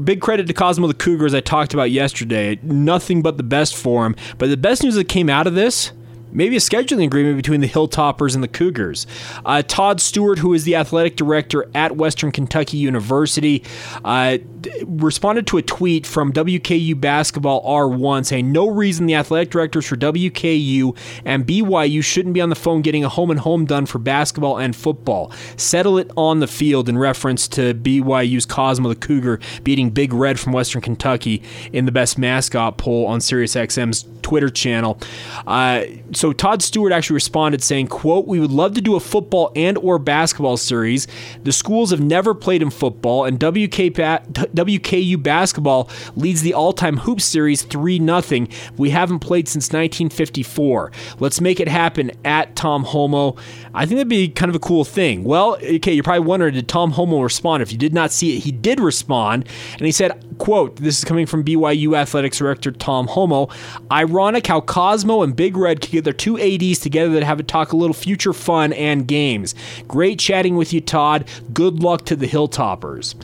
big 0.03 0.19
credit 0.19 0.47
to 0.47 0.53
Cosmo 0.53 0.87
the 0.87 0.95
Cougar, 0.95 1.27
as 1.27 1.35
I 1.35 1.41
talked 1.41 1.75
about 1.75 1.91
yesterday. 1.91 2.57
Nothing 2.63 3.21
but 3.21 3.37
the 3.37 3.43
best 3.43 3.75
for 3.75 4.03
him. 4.07 4.15
But 4.39 4.49
the 4.49 4.57
best 4.57 4.81
news 4.81 4.95
that 4.95 5.09
came 5.09 5.29
out 5.29 5.45
of 5.45 5.53
this 5.53 5.91
maybe 6.31 6.55
a 6.55 6.59
scheduling 6.59 7.05
agreement 7.05 7.37
between 7.37 7.61
the 7.61 7.67
Hilltoppers 7.67 8.35
and 8.35 8.43
the 8.43 8.47
Cougars. 8.47 9.07
Uh, 9.45 9.61
Todd 9.65 10.01
Stewart, 10.01 10.39
who 10.39 10.53
is 10.53 10.63
the 10.63 10.75
athletic 10.75 11.15
director 11.15 11.69
at 11.73 11.95
Western 11.95 12.31
Kentucky 12.31 12.77
University, 12.77 13.63
uh, 14.03 14.37
responded 14.85 15.47
to 15.47 15.57
a 15.57 15.61
tweet 15.61 16.05
from 16.05 16.33
WKU 16.33 16.99
Basketball 16.99 17.63
R1 17.65 18.25
saying 18.25 18.51
no 18.51 18.67
reason 18.67 19.05
the 19.05 19.15
athletic 19.15 19.49
directors 19.49 19.85
for 19.85 19.95
WKU 19.95 20.95
and 21.25 21.45
BYU 21.45 22.03
shouldn't 22.03 22.33
be 22.33 22.41
on 22.41 22.49
the 22.49 22.55
phone 22.55 22.81
getting 22.81 23.03
a 23.03 23.09
home 23.09 23.31
and 23.31 23.39
home 23.39 23.65
done 23.65 23.85
for 23.85 23.99
basketball 23.99 24.57
and 24.57 24.75
football. 24.75 25.31
Settle 25.55 25.97
it 25.97 26.11
on 26.15 26.39
the 26.39 26.47
field 26.47 26.89
in 26.89 26.97
reference 26.97 27.47
to 27.49 27.73
BYU's 27.73 28.45
Cosmo 28.45 28.89
the 28.89 28.95
Cougar 28.95 29.39
beating 29.63 29.89
Big 29.89 30.13
Red 30.13 30.39
from 30.39 30.53
Western 30.53 30.81
Kentucky 30.81 31.43
in 31.71 31.85
the 31.85 31.91
best 31.91 32.17
mascot 32.17 32.77
poll 32.77 33.05
on 33.05 33.19
SiriusXM's 33.19 34.05
Twitter 34.21 34.49
channel. 34.49 34.99
Uh, 35.45 35.83
so 36.17 36.33
Todd 36.33 36.61
Stewart 36.61 36.91
actually 36.91 37.15
responded 37.15 37.63
saying, 37.63 37.87
quote, 37.87 38.27
we 38.27 38.39
would 38.39 38.51
love 38.51 38.73
to 38.73 38.81
do 38.81 38.95
a 38.95 38.99
football 38.99 39.51
and 39.55 39.77
or 39.77 39.99
basketball 39.99 40.57
series. 40.57 41.07
The 41.43 41.51
schools 41.51 41.91
have 41.91 42.01
never 42.01 42.33
played 42.33 42.61
in 42.61 42.69
football 42.69 43.25
and 43.25 43.37
WK, 43.37 43.93
WKU 43.93 45.21
basketball 45.21 45.89
leads 46.15 46.41
the 46.41 46.53
all-time 46.53 46.97
hoop 46.97 47.21
series 47.21 47.65
3-0. 47.65 48.51
We 48.77 48.89
haven't 48.89 49.19
played 49.19 49.47
since 49.47 49.67
1954. 49.67 50.91
Let's 51.19 51.39
make 51.39 51.59
it 51.59 51.67
happen 51.67 52.11
at 52.25 52.55
Tom 52.55 52.83
Holmoe. 52.83 53.37
I 53.73 53.85
think 53.85 53.97
that'd 53.97 54.09
be 54.09 54.29
kind 54.29 54.49
of 54.49 54.55
a 54.55 54.59
cool 54.59 54.83
thing. 54.83 55.23
Well, 55.23 55.55
okay, 55.55 55.93
you're 55.93 56.03
probably 56.03 56.25
wondering, 56.25 56.55
did 56.55 56.67
Tom 56.67 56.93
Holmoe 56.93 57.21
respond? 57.21 57.61
If 57.63 57.71
you 57.71 57.77
did 57.77 57.93
not 57.93 58.11
see 58.11 58.35
it, 58.35 58.39
he 58.43 58.51
did 58.51 58.79
respond, 58.79 59.47
and 59.73 59.81
he 59.81 59.91
said, 59.91 60.26
quote, 60.37 60.75
this 60.77 60.97
is 60.97 61.05
coming 61.05 61.25
from 61.25 61.43
BYU 61.43 61.95
Athletics 61.95 62.37
Director 62.37 62.71
Tom 62.71 63.07
Holmoe. 63.07 63.49
Ironic 63.91 64.47
how 64.47 64.61
Cosmo 64.61 65.21
and 65.21 65.35
Big 65.35 65.57
Red 65.57 65.81
could 65.81 65.91
get 65.91 66.03
their 66.03 66.13
two 66.13 66.39
ADs 66.39 66.79
together 66.79 67.11
that 67.13 67.23
have 67.23 67.39
a 67.39 67.43
talk 67.43 67.71
a 67.71 67.77
little 67.77 67.93
future 67.93 68.33
fun 68.33 68.73
and 68.73 69.07
games. 69.07 69.55
Great 69.87 70.19
chatting 70.19 70.55
with 70.55 70.73
you, 70.73 70.81
Todd. 70.81 71.27
Good 71.53 71.81
luck 71.81 72.05
to 72.05 72.15
the 72.15 72.27
Hilltoppers. 72.27 73.15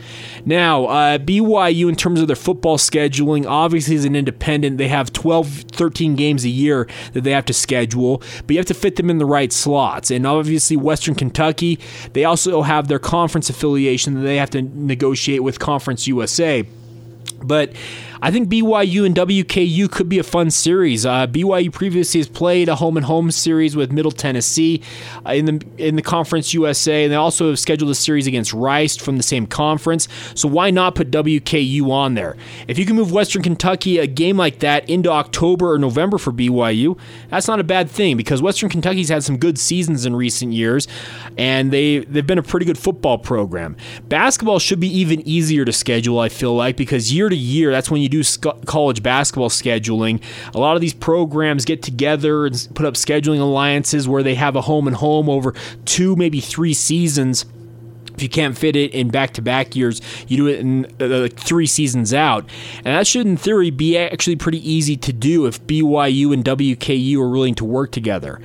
Now, 0.45 0.85
uh, 0.85 1.17
BYU, 1.17 1.89
in 1.89 1.95
terms 1.95 2.19
of 2.19 2.27
their 2.27 2.35
football 2.35 2.77
scheduling, 2.77 3.45
obviously 3.45 3.95
is 3.95 4.05
an 4.05 4.15
independent. 4.15 4.77
They 4.77 4.87
have 4.87 5.13
12, 5.13 5.47
13 5.71 6.15
games 6.15 6.45
a 6.45 6.49
year 6.49 6.87
that 7.13 7.21
they 7.21 7.31
have 7.31 7.45
to 7.45 7.53
schedule, 7.53 8.21
but 8.45 8.51
you 8.51 8.57
have 8.57 8.65
to 8.67 8.73
fit 8.73 8.95
them 8.95 9.09
in 9.09 9.17
the 9.17 9.25
right 9.25 9.51
slots. 9.51 10.11
And 10.11 10.25
obviously, 10.25 10.77
Western 10.77 11.15
Kentucky, 11.15 11.79
they 12.13 12.25
also 12.25 12.61
have 12.61 12.87
their 12.87 12.99
conference 12.99 13.49
affiliation 13.49 14.15
that 14.15 14.21
they 14.21 14.37
have 14.37 14.49
to 14.51 14.61
negotiate 14.61 15.43
with 15.43 15.59
Conference 15.59 16.07
USA. 16.07 16.65
But 17.43 17.73
I 18.23 18.31
think 18.31 18.47
BYU 18.47 19.05
and 19.05 19.13
WKU 19.13 19.91
could 19.91 20.07
be 20.07 20.17
a 20.17 20.23
fun 20.23 20.49
series. 20.49 21.05
Uh, 21.05 21.27
BYU 21.27 21.69
previously 21.73 22.21
has 22.21 22.27
played 22.29 22.69
a 22.69 22.75
home 22.75 22.95
and 22.95 23.05
home 23.05 23.31
series 23.31 23.75
with 23.75 23.91
Middle 23.91 24.13
Tennessee 24.13 24.81
uh, 25.25 25.33
in 25.33 25.43
the 25.43 25.65
in 25.77 25.97
the 25.97 26.01
Conference 26.01 26.53
USA, 26.53 27.03
and 27.03 27.11
they 27.11 27.17
also 27.17 27.49
have 27.49 27.59
scheduled 27.59 27.91
a 27.91 27.95
series 27.95 28.25
against 28.25 28.53
Rice 28.53 28.95
from 28.95 29.17
the 29.17 29.23
same 29.23 29.45
conference. 29.45 30.07
So 30.35 30.47
why 30.47 30.71
not 30.71 30.95
put 30.95 31.11
WKU 31.11 31.89
on 31.89 32.13
there? 32.13 32.37
If 32.69 32.79
you 32.79 32.85
can 32.85 32.95
move 32.95 33.11
Western 33.11 33.43
Kentucky 33.43 33.97
a 33.97 34.07
game 34.07 34.37
like 34.37 34.59
that 34.59 34.89
into 34.89 35.09
October 35.11 35.73
or 35.73 35.77
November 35.77 36.17
for 36.17 36.31
BYU, 36.31 36.97
that's 37.29 37.49
not 37.49 37.59
a 37.59 37.63
bad 37.65 37.91
thing 37.91 38.15
because 38.15 38.41
Western 38.41 38.69
Kentucky's 38.69 39.09
had 39.09 39.25
some 39.25 39.35
good 39.35 39.59
seasons 39.59 40.05
in 40.05 40.15
recent 40.15 40.53
years, 40.53 40.87
and 41.37 41.73
they 41.73 41.99
they've 42.05 42.25
been 42.25 42.37
a 42.37 42.43
pretty 42.43 42.65
good 42.65 42.77
football 42.77 43.17
program. 43.17 43.75
Basketball 44.07 44.59
should 44.59 44.79
be 44.79 44.87
even 44.97 45.27
easier 45.27 45.65
to 45.65 45.73
schedule. 45.73 46.19
I 46.19 46.29
feel 46.29 46.55
like 46.55 46.77
because 46.77 47.11
year 47.11 47.27
to 47.27 47.35
year, 47.35 47.71
that's 47.71 47.91
when 47.91 48.01
you 48.01 48.12
do 48.13 48.23
sc- 48.23 48.65
college 48.65 49.01
basketball 49.01 49.49
scheduling. 49.49 50.21
A 50.53 50.59
lot 50.59 50.75
of 50.75 50.81
these 50.81 50.93
programs 50.93 51.65
get 51.65 51.81
together 51.81 52.45
and 52.45 52.67
put 52.75 52.85
up 52.85 52.93
scheduling 52.93 53.39
alliances 53.39 54.07
where 54.07 54.21
they 54.21 54.35
have 54.35 54.55
a 54.55 54.61
home 54.61 54.87
and 54.87 54.95
home 54.95 55.29
over 55.29 55.53
two, 55.85 56.15
maybe 56.15 56.39
three 56.39 56.73
seasons 56.73 57.45
if 58.15 58.21
you 58.21 58.29
can't 58.29 58.57
fit 58.57 58.75
it 58.75 58.91
in 58.91 59.09
back 59.09 59.33
to 59.33 59.41
back 59.41 59.75
years, 59.75 60.01
you 60.27 60.37
do 60.37 60.47
it 60.47 60.59
in 60.59 60.85
uh, 60.99 61.27
three 61.35 61.65
seasons 61.65 62.13
out. 62.13 62.45
And 62.77 62.87
that 62.87 63.07
should, 63.07 63.25
in 63.25 63.37
theory, 63.37 63.71
be 63.71 63.97
actually 63.97 64.35
pretty 64.35 64.69
easy 64.69 64.95
to 64.97 65.13
do 65.13 65.45
if 65.45 65.65
BYU 65.65 66.33
and 66.33 66.43
WKU 66.43 67.17
are 67.17 67.29
willing 67.29 67.55
to 67.55 67.65
work 67.65 67.91
together. 67.91 68.39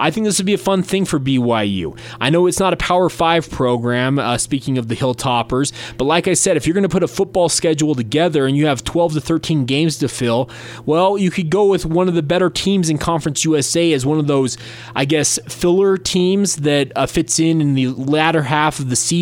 I 0.00 0.10
think 0.10 0.26
this 0.26 0.38
would 0.38 0.46
be 0.46 0.54
a 0.54 0.58
fun 0.58 0.82
thing 0.82 1.04
for 1.04 1.18
BYU. 1.18 1.98
I 2.20 2.30
know 2.30 2.46
it's 2.46 2.60
not 2.60 2.72
a 2.72 2.76
Power 2.76 3.08
Five 3.08 3.50
program, 3.50 4.18
uh, 4.18 4.38
speaking 4.38 4.78
of 4.78 4.88
the 4.88 4.96
Hilltoppers, 4.96 5.72
but 5.96 6.04
like 6.04 6.28
I 6.28 6.34
said, 6.34 6.56
if 6.56 6.66
you're 6.66 6.74
going 6.74 6.82
to 6.82 6.88
put 6.88 7.02
a 7.02 7.08
football 7.08 7.48
schedule 7.48 7.94
together 7.94 8.46
and 8.46 8.56
you 8.56 8.66
have 8.66 8.84
12 8.84 9.14
to 9.14 9.20
13 9.20 9.64
games 9.64 9.98
to 9.98 10.08
fill, 10.08 10.50
well, 10.86 11.16
you 11.16 11.30
could 11.30 11.50
go 11.50 11.66
with 11.66 11.86
one 11.86 12.08
of 12.08 12.14
the 12.14 12.22
better 12.22 12.50
teams 12.50 12.90
in 12.90 12.98
Conference 12.98 13.44
USA 13.44 13.92
as 13.92 14.04
one 14.04 14.18
of 14.18 14.26
those, 14.26 14.56
I 14.94 15.04
guess, 15.04 15.38
filler 15.48 15.96
teams 15.96 16.56
that 16.56 16.92
uh, 16.96 17.06
fits 17.06 17.38
in 17.38 17.60
in 17.60 17.74
the 17.74 17.88
latter 17.88 18.42
half 18.42 18.78
of 18.78 18.90
the 18.90 18.96
season, 18.96 19.13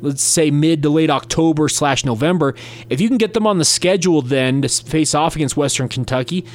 let's 0.00 0.22
say 0.22 0.50
mid 0.50 0.82
to 0.82 0.90
late 0.90 1.10
October 1.10 1.68
slash 1.68 2.04
November. 2.04 2.54
If 2.88 3.00
you 3.00 3.08
can 3.08 3.18
get 3.18 3.34
them 3.34 3.46
on 3.46 3.58
the 3.58 3.64
schedule 3.64 4.22
then 4.22 4.62
to 4.62 4.68
face 4.68 5.14
off 5.14 5.34
against 5.36 5.56
Western 5.56 5.88
Kentucky, 5.88 6.46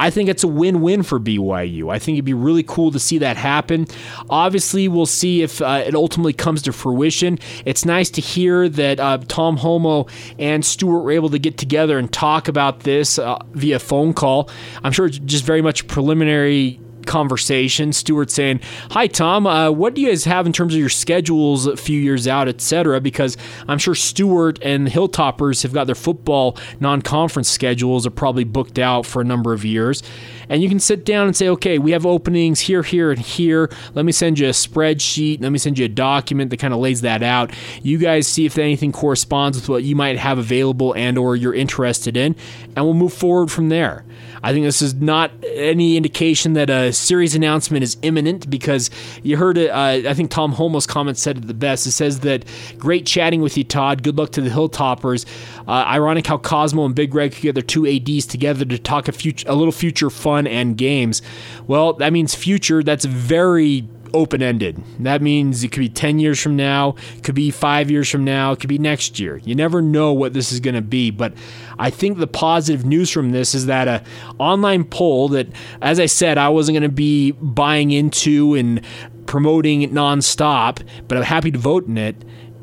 I 0.00 0.08
think 0.08 0.30
it's 0.30 0.42
a 0.42 0.48
win 0.48 0.80
win 0.80 1.02
for 1.02 1.20
BYU. 1.20 1.92
I 1.92 1.98
think 1.98 2.16
it'd 2.16 2.24
be 2.24 2.32
really 2.32 2.62
cool 2.62 2.90
to 2.92 2.98
see 2.98 3.18
that 3.18 3.36
happen. 3.36 3.86
Obviously, 4.30 4.88
we'll 4.88 5.04
see 5.04 5.42
if 5.42 5.60
uh, 5.60 5.82
it 5.86 5.94
ultimately 5.94 6.32
comes 6.32 6.62
to 6.62 6.72
fruition. 6.72 7.38
It's 7.66 7.84
nice 7.84 8.08
to 8.12 8.22
hear 8.22 8.66
that 8.70 8.98
uh, 8.98 9.18
Tom 9.28 9.58
Holmoe 9.58 10.08
and 10.38 10.64
Stewart 10.64 11.04
were 11.04 11.10
able 11.10 11.28
to 11.28 11.38
get 11.38 11.58
together 11.58 11.98
and 11.98 12.10
talk 12.10 12.48
about 12.48 12.80
this 12.80 13.18
uh, 13.18 13.38
via 13.52 13.78
phone 13.78 14.14
call. 14.14 14.48
I'm 14.82 14.92
sure 14.92 15.04
it's 15.04 15.18
just 15.18 15.44
very 15.44 15.60
much 15.60 15.86
preliminary 15.86 16.80
conversation. 17.06 17.92
Stewart 17.92 18.30
saying, 18.30 18.60
"Hi 18.90 19.06
Tom, 19.06 19.46
uh, 19.46 19.70
what 19.70 19.94
do 19.94 20.00
you 20.00 20.08
guys 20.08 20.24
have 20.24 20.46
in 20.46 20.52
terms 20.52 20.74
of 20.74 20.80
your 20.80 20.88
schedules 20.88 21.66
a 21.66 21.76
few 21.76 21.98
years 21.98 22.26
out, 22.26 22.48
etc." 22.48 23.00
Because 23.00 23.36
I'm 23.68 23.78
sure 23.78 23.94
Stewart 23.94 24.58
and 24.62 24.86
the 24.86 24.90
Hilltoppers 24.90 25.62
have 25.62 25.72
got 25.72 25.86
their 25.86 25.94
football 25.94 26.56
non-conference 26.80 27.48
schedules 27.48 28.06
are 28.06 28.10
probably 28.10 28.44
booked 28.44 28.78
out 28.78 29.06
for 29.06 29.20
a 29.20 29.24
number 29.24 29.52
of 29.52 29.64
years, 29.64 30.02
and 30.48 30.62
you 30.62 30.68
can 30.68 30.80
sit 30.80 31.04
down 31.04 31.26
and 31.26 31.36
say, 31.36 31.48
"Okay, 31.48 31.78
we 31.78 31.92
have 31.92 32.06
openings 32.06 32.60
here, 32.60 32.82
here, 32.82 33.10
and 33.10 33.20
here. 33.20 33.70
Let 33.94 34.04
me 34.04 34.12
send 34.12 34.38
you 34.38 34.46
a 34.46 34.50
spreadsheet. 34.50 35.42
Let 35.42 35.52
me 35.52 35.58
send 35.58 35.78
you 35.78 35.84
a 35.84 35.88
document 35.88 36.50
that 36.50 36.58
kind 36.58 36.74
of 36.74 36.80
lays 36.80 37.00
that 37.02 37.22
out. 37.22 37.52
You 37.82 37.98
guys 37.98 38.26
see 38.26 38.46
if 38.46 38.58
anything 38.58 38.92
corresponds 38.92 39.58
with 39.58 39.68
what 39.68 39.84
you 39.84 39.96
might 39.96 40.18
have 40.18 40.38
available 40.38 40.92
and/or 40.94 41.36
you're 41.36 41.54
interested 41.54 42.16
in, 42.16 42.36
and 42.76 42.84
we'll 42.84 42.94
move 42.94 43.12
forward 43.12 43.50
from 43.50 43.68
there." 43.68 44.04
I 44.42 44.52
think 44.52 44.64
this 44.64 44.82
is 44.82 44.94
not 44.94 45.30
any 45.44 45.96
indication 45.96 46.54
that 46.54 46.70
a 46.70 46.92
series 46.92 47.34
announcement 47.34 47.82
is 47.82 47.96
imminent 48.02 48.48
because 48.48 48.90
you 49.22 49.36
heard 49.36 49.58
it. 49.58 49.70
Uh, 49.70 50.08
I 50.08 50.14
think 50.14 50.30
Tom 50.30 50.54
Holmoe's 50.54 50.86
comment 50.86 51.18
said 51.18 51.38
it 51.38 51.46
the 51.46 51.54
best. 51.54 51.86
It 51.86 51.92
says 51.92 52.20
that 52.20 52.44
great 52.78 53.06
chatting 53.06 53.42
with 53.42 53.56
you, 53.56 53.64
Todd. 53.64 54.02
Good 54.02 54.16
luck 54.16 54.30
to 54.32 54.40
the 54.40 54.50
Hilltoppers. 54.50 55.26
Uh, 55.66 55.70
ironic 55.70 56.26
how 56.26 56.38
Cosmo 56.38 56.84
and 56.84 56.94
Big 56.94 57.14
Red 57.14 57.32
could 57.32 57.42
get 57.42 57.54
their 57.54 57.62
two 57.62 57.86
ADs 57.86 58.26
together 58.26 58.64
to 58.64 58.78
talk 58.78 59.08
a, 59.08 59.12
future, 59.12 59.46
a 59.48 59.54
little 59.54 59.72
future 59.72 60.10
fun 60.10 60.46
and 60.46 60.76
games. 60.76 61.22
Well, 61.66 61.94
that 61.94 62.12
means 62.12 62.34
future. 62.34 62.82
That's 62.82 63.04
very 63.04 63.88
open 64.14 64.42
ended. 64.42 64.82
That 65.00 65.22
means 65.22 65.62
it 65.62 65.72
could 65.72 65.80
be 65.80 65.88
10 65.88 66.18
years 66.18 66.40
from 66.40 66.56
now, 66.56 66.96
could 67.22 67.34
be 67.34 67.50
five 67.50 67.90
years 67.90 68.08
from 68.08 68.24
now, 68.24 68.52
it 68.52 68.60
could 68.60 68.68
be 68.68 68.78
next 68.78 69.18
year. 69.18 69.40
You 69.44 69.54
never 69.54 69.82
know 69.82 70.12
what 70.12 70.32
this 70.32 70.52
is 70.52 70.60
going 70.60 70.74
to 70.74 70.82
be. 70.82 71.10
But 71.10 71.34
I 71.78 71.90
think 71.90 72.18
the 72.18 72.26
positive 72.26 72.84
news 72.84 73.10
from 73.10 73.32
this 73.32 73.54
is 73.54 73.66
that 73.66 73.88
a 73.88 74.02
online 74.38 74.84
poll 74.84 75.28
that, 75.28 75.48
as 75.82 76.00
I 76.00 76.06
said, 76.06 76.38
I 76.38 76.48
wasn't 76.48 76.74
going 76.74 76.88
to 76.90 76.94
be 76.94 77.32
buying 77.32 77.90
into 77.90 78.54
and 78.54 78.80
promoting 79.26 79.90
nonstop, 79.90 80.82
but 81.08 81.16
I'm 81.18 81.24
happy 81.24 81.50
to 81.50 81.58
vote 81.58 81.86
in 81.86 81.98
it 81.98 82.16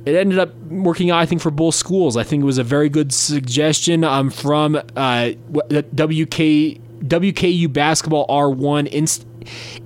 it 0.07 0.15
ended 0.15 0.39
up 0.39 0.55
working 0.69 1.11
out, 1.11 1.19
I 1.19 1.25
think, 1.25 1.41
for 1.41 1.51
both 1.51 1.75
schools. 1.75 2.15
I 2.15 2.23
think 2.23 2.41
it 2.41 2.45
was 2.45 2.57
a 2.57 2.63
very 2.63 2.87
good 2.87 3.13
suggestion 3.13 4.05
um, 4.05 4.29
from 4.29 4.77
uh, 4.95 5.31
WK, 5.51 6.79
WKU 7.03 7.73
Basketball 7.73 8.25
R1 8.27 8.87
Inst- 8.87 9.27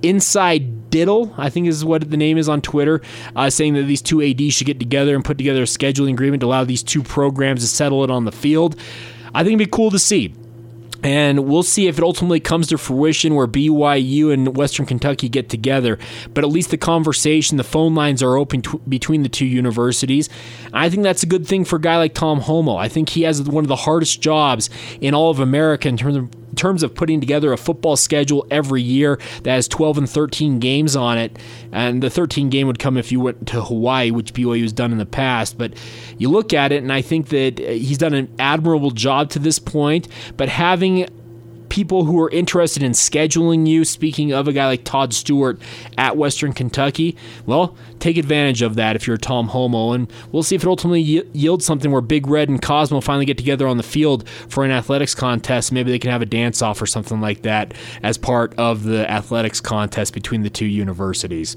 Inside 0.02 0.81
Diddle, 0.92 1.34
I 1.36 1.50
think 1.50 1.66
is 1.66 1.84
what 1.84 2.08
the 2.08 2.16
name 2.16 2.38
is 2.38 2.48
on 2.48 2.60
Twitter, 2.60 3.00
uh, 3.34 3.50
saying 3.50 3.74
that 3.74 3.84
these 3.84 4.02
two 4.02 4.22
ADs 4.22 4.52
should 4.52 4.66
get 4.66 4.78
together 4.78 5.16
and 5.16 5.24
put 5.24 5.38
together 5.38 5.62
a 5.62 5.66
scheduling 5.66 6.12
agreement 6.12 6.42
to 6.42 6.46
allow 6.46 6.64
these 6.64 6.82
two 6.82 7.02
programs 7.02 7.62
to 7.62 7.66
settle 7.66 8.04
it 8.04 8.10
on 8.10 8.26
the 8.26 8.32
field. 8.32 8.78
I 9.34 9.42
think 9.42 9.54
it'd 9.54 9.70
be 9.70 9.76
cool 9.76 9.90
to 9.90 9.98
see. 9.98 10.34
And 11.02 11.46
we'll 11.46 11.64
see 11.64 11.88
if 11.88 11.98
it 11.98 12.04
ultimately 12.04 12.38
comes 12.38 12.68
to 12.68 12.78
fruition 12.78 13.34
where 13.34 13.48
BYU 13.48 14.32
and 14.32 14.56
Western 14.56 14.86
Kentucky 14.86 15.28
get 15.28 15.48
together. 15.48 15.98
But 16.32 16.44
at 16.44 16.50
least 16.50 16.70
the 16.70 16.76
conversation, 16.76 17.56
the 17.56 17.64
phone 17.64 17.94
lines 17.94 18.22
are 18.22 18.36
open 18.36 18.62
between 18.88 19.24
the 19.24 19.28
two 19.28 19.46
universities. 19.46 20.28
I 20.72 20.88
think 20.90 21.02
that's 21.02 21.24
a 21.24 21.26
good 21.26 21.46
thing 21.46 21.64
for 21.64 21.76
a 21.76 21.80
guy 21.80 21.96
like 21.96 22.14
Tom 22.14 22.40
Holmoe. 22.40 22.76
I 22.76 22.88
think 22.88 23.08
he 23.08 23.22
has 23.22 23.42
one 23.42 23.64
of 23.64 23.68
the 23.68 23.76
hardest 23.76 24.20
jobs 24.20 24.70
in 25.00 25.12
all 25.12 25.30
of 25.30 25.40
America 25.40 25.88
in 25.88 25.96
terms 25.96 26.16
of 26.16 26.30
terms 26.56 26.82
of 26.82 26.94
putting 26.94 27.20
together 27.20 27.52
a 27.52 27.56
football 27.56 27.96
schedule 27.96 28.46
every 28.50 28.82
year 28.82 29.18
that 29.42 29.54
has 29.54 29.68
12 29.68 29.98
and 29.98 30.10
13 30.10 30.58
games 30.58 30.96
on 30.96 31.18
it, 31.18 31.38
and 31.72 32.02
the 32.02 32.10
13 32.10 32.50
game 32.50 32.66
would 32.66 32.78
come 32.78 32.96
if 32.96 33.12
you 33.12 33.20
went 33.20 33.46
to 33.48 33.62
Hawaii, 33.62 34.10
which 34.10 34.32
BYU 34.32 34.62
has 34.62 34.72
done 34.72 34.92
in 34.92 34.98
the 34.98 35.06
past. 35.06 35.58
But 35.58 35.74
you 36.18 36.28
look 36.28 36.52
at 36.52 36.72
it, 36.72 36.82
and 36.82 36.92
I 36.92 37.02
think 37.02 37.28
that 37.28 37.60
uh, 37.60 37.70
he's 37.70 37.98
done 37.98 38.14
an 38.14 38.32
admirable 38.38 38.90
job 38.90 39.30
to 39.30 39.38
this 39.38 39.58
point. 39.58 40.08
But 40.36 40.48
having 40.48 41.08
people 41.72 42.04
who 42.04 42.20
are 42.20 42.28
interested 42.28 42.82
in 42.82 42.92
scheduling 42.92 43.66
you, 43.66 43.82
speaking 43.82 44.30
of 44.30 44.46
a 44.46 44.52
guy 44.52 44.66
like 44.66 44.84
Todd 44.84 45.14
Stewart 45.14 45.58
at 45.96 46.18
Western 46.18 46.52
Kentucky, 46.52 47.16
well, 47.46 47.74
take 48.02 48.18
advantage 48.18 48.62
of 48.62 48.74
that 48.74 48.96
if 48.96 49.06
you're 49.06 49.16
Tom 49.16 49.48
Holmoe, 49.48 49.94
And 49.94 50.12
we'll 50.32 50.42
see 50.42 50.56
if 50.56 50.64
it 50.64 50.68
ultimately 50.68 51.00
yields 51.00 51.64
something 51.64 51.92
where 51.92 52.00
Big 52.00 52.26
Red 52.26 52.48
and 52.48 52.60
Cosmo 52.60 53.00
finally 53.00 53.24
get 53.24 53.38
together 53.38 53.68
on 53.68 53.76
the 53.76 53.84
field 53.84 54.28
for 54.48 54.64
an 54.64 54.72
athletics 54.72 55.14
contest. 55.14 55.70
Maybe 55.70 55.92
they 55.92 56.00
can 56.00 56.10
have 56.10 56.20
a 56.20 56.26
dance 56.26 56.62
off 56.62 56.82
or 56.82 56.86
something 56.86 57.20
like 57.20 57.42
that 57.42 57.74
as 58.02 58.18
part 58.18 58.54
of 58.58 58.82
the 58.82 59.08
athletics 59.08 59.60
contest 59.60 60.14
between 60.14 60.42
the 60.42 60.50
two 60.50 60.66
universities. 60.66 61.56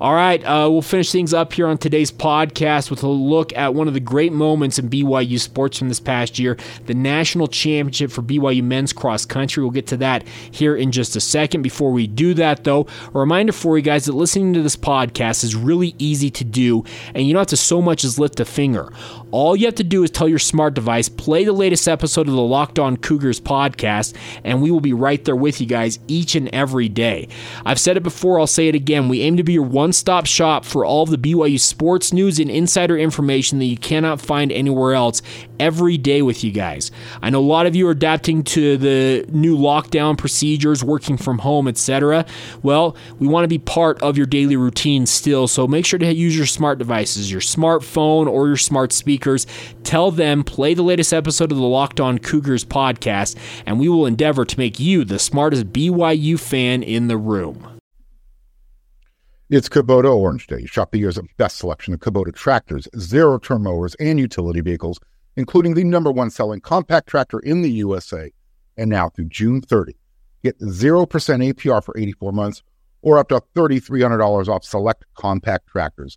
All 0.00 0.14
right, 0.14 0.42
uh, 0.44 0.68
we'll 0.70 0.80
finish 0.80 1.10
things 1.10 1.34
up 1.34 1.52
here 1.52 1.66
on 1.66 1.76
today's 1.76 2.12
podcast 2.12 2.88
with 2.88 3.02
a 3.02 3.08
look 3.08 3.52
at 3.56 3.74
one 3.74 3.88
of 3.88 3.94
the 3.94 4.00
great 4.00 4.32
moments 4.32 4.78
in 4.78 4.88
BYU 4.88 5.40
sports 5.40 5.78
from 5.78 5.88
this 5.88 6.00
past 6.00 6.38
year 6.38 6.56
the 6.86 6.94
national 6.94 7.48
championship 7.48 8.12
for 8.12 8.22
BYU 8.22 8.62
men's 8.62 8.92
cross 8.92 9.24
country. 9.24 9.62
We'll 9.62 9.72
get 9.72 9.88
to 9.88 9.96
that 9.98 10.26
here 10.52 10.76
in 10.76 10.92
just 10.92 11.16
a 11.16 11.20
second. 11.20 11.62
Before 11.62 11.90
we 11.90 12.06
do 12.06 12.32
that, 12.34 12.62
though, 12.62 12.86
a 13.12 13.18
reminder 13.18 13.52
for 13.52 13.76
you 13.76 13.82
guys 13.82 14.04
that 14.04 14.12
listening 14.12 14.52
to 14.54 14.62
this 14.62 14.76
podcast 14.76 15.42
is 15.42 15.56
really 15.56 15.79
easy 15.98 16.30
to 16.30 16.44
do, 16.44 16.84
and 17.14 17.26
you 17.26 17.32
don't 17.32 17.40
have 17.40 17.46
to 17.48 17.56
so 17.56 17.80
much 17.82 18.04
as 18.04 18.18
lift 18.18 18.40
a 18.40 18.44
finger. 18.44 18.92
All 19.32 19.54
you 19.54 19.66
have 19.66 19.76
to 19.76 19.84
do 19.84 20.02
is 20.02 20.10
tell 20.10 20.28
your 20.28 20.40
smart 20.40 20.74
device, 20.74 21.08
play 21.08 21.44
the 21.44 21.52
latest 21.52 21.86
episode 21.86 22.26
of 22.26 22.34
the 22.34 22.40
Locked 22.40 22.80
On 22.80 22.96
Cougars 22.96 23.40
podcast, 23.40 24.16
and 24.42 24.60
we 24.60 24.70
will 24.70 24.80
be 24.80 24.92
right 24.92 25.24
there 25.24 25.36
with 25.36 25.60
you 25.60 25.66
guys 25.66 26.00
each 26.08 26.34
and 26.34 26.48
every 26.48 26.88
day. 26.88 27.28
I've 27.64 27.78
said 27.78 27.96
it 27.96 28.02
before, 28.02 28.40
I'll 28.40 28.48
say 28.48 28.66
it 28.66 28.74
again. 28.74 29.08
We 29.08 29.22
aim 29.22 29.36
to 29.36 29.44
be 29.44 29.52
your 29.52 29.62
one 29.62 29.92
stop 29.92 30.26
shop 30.26 30.64
for 30.64 30.84
all 30.84 31.04
of 31.04 31.10
the 31.10 31.16
BYU 31.16 31.60
sports 31.60 32.12
news 32.12 32.40
and 32.40 32.50
insider 32.50 32.98
information 32.98 33.60
that 33.60 33.66
you 33.66 33.76
cannot 33.76 34.20
find 34.20 34.50
anywhere 34.50 34.94
else 34.94 35.22
every 35.60 35.96
day 35.96 36.22
with 36.22 36.42
you 36.42 36.50
guys. 36.50 36.90
I 37.22 37.30
know 37.30 37.40
a 37.40 37.42
lot 37.42 37.66
of 37.66 37.76
you 37.76 37.86
are 37.86 37.92
adapting 37.92 38.42
to 38.44 38.76
the 38.76 39.26
new 39.28 39.56
lockdown 39.56 40.18
procedures, 40.18 40.82
working 40.82 41.16
from 41.16 41.38
home, 41.38 41.68
etc. 41.68 42.26
Well, 42.62 42.96
we 43.18 43.28
want 43.28 43.44
to 43.44 43.48
be 43.48 43.58
part 43.58 44.02
of 44.02 44.16
your 44.16 44.26
daily 44.26 44.56
routine 44.56 45.06
still, 45.06 45.46
so 45.46 45.68
make 45.68 45.86
sure 45.86 45.98
to 45.98 46.12
use 46.12 46.36
your 46.36 46.46
smart 46.46 46.78
devices, 46.78 47.30
your 47.30 47.42
smartphone 47.42 48.26
or 48.26 48.48
your 48.48 48.56
smart 48.56 48.92
Tell 49.84 50.10
them 50.10 50.42
play 50.44 50.74
the 50.74 50.82
latest 50.82 51.12
episode 51.12 51.52
of 51.52 51.58
the 51.58 51.64
Locked 51.64 52.00
On 52.00 52.18
Cougars 52.18 52.64
podcast, 52.64 53.36
and 53.66 53.78
we 53.78 53.88
will 53.88 54.06
endeavor 54.06 54.44
to 54.44 54.58
make 54.58 54.80
you 54.80 55.04
the 55.04 55.18
smartest 55.18 55.72
BYU 55.72 56.38
fan 56.38 56.82
in 56.82 57.08
the 57.08 57.16
room. 57.16 57.80
It's 59.50 59.68
Kubota 59.68 60.14
Orange 60.14 60.46
Day. 60.46 60.64
Shop 60.64 60.92
the 60.92 60.98
year's 60.98 61.18
best 61.36 61.58
selection 61.58 61.92
of 61.92 62.00
Kubota 62.00 62.32
tractors, 62.32 62.86
zero 62.96 63.36
turn 63.36 63.64
mowers, 63.64 63.96
and 63.96 64.18
utility 64.18 64.60
vehicles, 64.60 65.00
including 65.36 65.74
the 65.74 65.82
number 65.82 66.12
one 66.12 66.30
selling 66.30 66.60
compact 66.60 67.08
tractor 67.08 67.40
in 67.40 67.62
the 67.62 67.70
USA 67.70 68.30
and 68.76 68.88
now 68.88 69.08
through 69.08 69.26
June 69.26 69.60
30. 69.60 69.96
Get 70.42 70.58
0% 70.60 71.06
APR 71.08 71.84
for 71.84 71.98
84 71.98 72.32
months 72.32 72.62
or 73.02 73.18
up 73.18 73.28
to 73.28 73.42
$3,300 73.56 74.48
off 74.48 74.64
select 74.64 75.04
compact 75.14 75.66
tractors. 75.66 76.16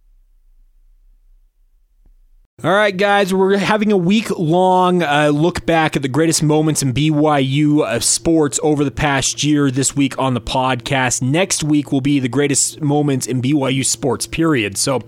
All 2.63 2.71
right, 2.71 2.95
guys, 2.95 3.33
we're 3.33 3.57
having 3.57 3.91
a 3.91 3.97
week 3.97 4.29
long 4.37 5.01
uh, 5.01 5.31
look 5.33 5.65
back 5.65 5.95
at 5.95 6.03
the 6.03 6.07
greatest 6.07 6.43
moments 6.43 6.83
in 6.83 6.93
BYU 6.93 7.83
uh, 7.83 7.99
sports 7.99 8.59
over 8.61 8.83
the 8.83 8.91
past 8.91 9.43
year 9.43 9.71
this 9.71 9.95
week 9.95 10.19
on 10.19 10.35
the 10.35 10.41
podcast. 10.41 11.23
Next 11.23 11.63
week 11.63 11.91
will 11.91 12.01
be 12.01 12.19
the 12.19 12.29
greatest 12.29 12.79
moments 12.79 13.25
in 13.25 13.41
BYU 13.41 13.83
sports, 13.83 14.27
period. 14.27 14.77
So 14.77 15.01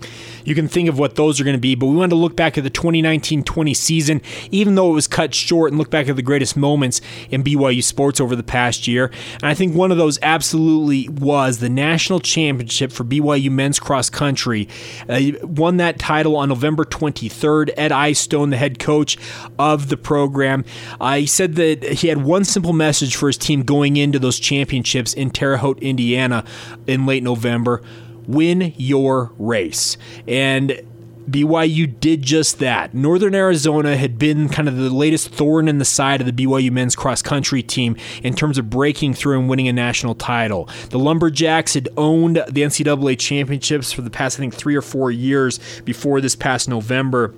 you 0.44 0.56
can 0.56 0.66
think 0.66 0.88
of 0.88 0.98
what 0.98 1.14
those 1.14 1.40
are 1.40 1.44
going 1.44 1.54
to 1.54 1.60
be. 1.60 1.76
But 1.76 1.86
we 1.86 1.94
wanted 1.94 2.10
to 2.10 2.16
look 2.16 2.34
back 2.34 2.58
at 2.58 2.64
the 2.64 2.70
2019 2.70 3.44
20 3.44 3.72
season, 3.72 4.20
even 4.50 4.74
though 4.74 4.90
it 4.90 4.94
was 4.94 5.06
cut 5.06 5.32
short, 5.32 5.70
and 5.70 5.78
look 5.78 5.90
back 5.90 6.08
at 6.08 6.16
the 6.16 6.22
greatest 6.22 6.56
moments 6.56 7.00
in 7.30 7.44
BYU 7.44 7.84
sports 7.84 8.20
over 8.20 8.34
the 8.34 8.42
past 8.42 8.88
year. 8.88 9.12
And 9.34 9.44
I 9.44 9.54
think 9.54 9.76
one 9.76 9.92
of 9.92 9.96
those 9.96 10.18
absolutely 10.22 11.08
was 11.08 11.60
the 11.60 11.68
national 11.68 12.18
championship 12.18 12.90
for 12.90 13.04
BYU 13.04 13.52
men's 13.52 13.78
cross 13.78 14.10
country. 14.10 14.68
Uh, 15.08 15.20
won 15.44 15.76
that 15.76 16.00
title 16.00 16.36
on 16.36 16.48
November 16.48 16.84
23rd 16.84 17.43
third. 17.44 17.70
Ed 17.76 17.92
Eyestone, 17.92 18.48
the 18.48 18.56
head 18.56 18.78
coach 18.78 19.18
of 19.58 19.90
the 19.90 19.98
program, 19.98 20.64
uh, 20.98 21.16
he 21.16 21.26
said 21.26 21.56
that 21.56 21.84
he 21.84 22.08
had 22.08 22.24
one 22.24 22.42
simple 22.42 22.72
message 22.72 23.16
for 23.16 23.26
his 23.26 23.36
team 23.36 23.64
going 23.64 23.98
into 23.98 24.18
those 24.18 24.40
championships 24.40 25.12
in 25.12 25.28
Terre 25.28 25.58
Haute, 25.58 25.78
Indiana, 25.82 26.42
in 26.86 27.04
late 27.04 27.22
November: 27.22 27.82
win 28.26 28.72
your 28.78 29.30
race. 29.36 29.98
And 30.26 30.80
BYU 31.28 31.98
did 32.00 32.22
just 32.22 32.58
that. 32.58 32.94
Northern 32.94 33.34
Arizona 33.34 33.96
had 33.96 34.18
been 34.18 34.48
kind 34.48 34.68
of 34.68 34.76
the 34.76 34.90
latest 34.90 35.28
thorn 35.30 35.68
in 35.68 35.78
the 35.78 35.84
side 35.84 36.20
of 36.20 36.26
the 36.26 36.32
BYU 36.32 36.70
men's 36.70 36.94
cross 36.94 37.22
country 37.22 37.62
team 37.62 37.96
in 38.22 38.34
terms 38.34 38.58
of 38.58 38.70
breaking 38.70 39.14
through 39.14 39.38
and 39.38 39.48
winning 39.48 39.68
a 39.68 39.72
national 39.72 40.14
title. 40.14 40.68
The 40.90 40.98
Lumberjacks 40.98 41.74
had 41.74 41.88
owned 41.96 42.36
the 42.48 42.62
NCAA 42.62 43.18
championships 43.18 43.92
for 43.92 44.02
the 44.02 44.10
past, 44.10 44.38
I 44.38 44.40
think, 44.40 44.54
three 44.54 44.76
or 44.76 44.82
four 44.82 45.10
years 45.10 45.58
before 45.84 46.20
this 46.20 46.36
past 46.36 46.68
November. 46.68 47.34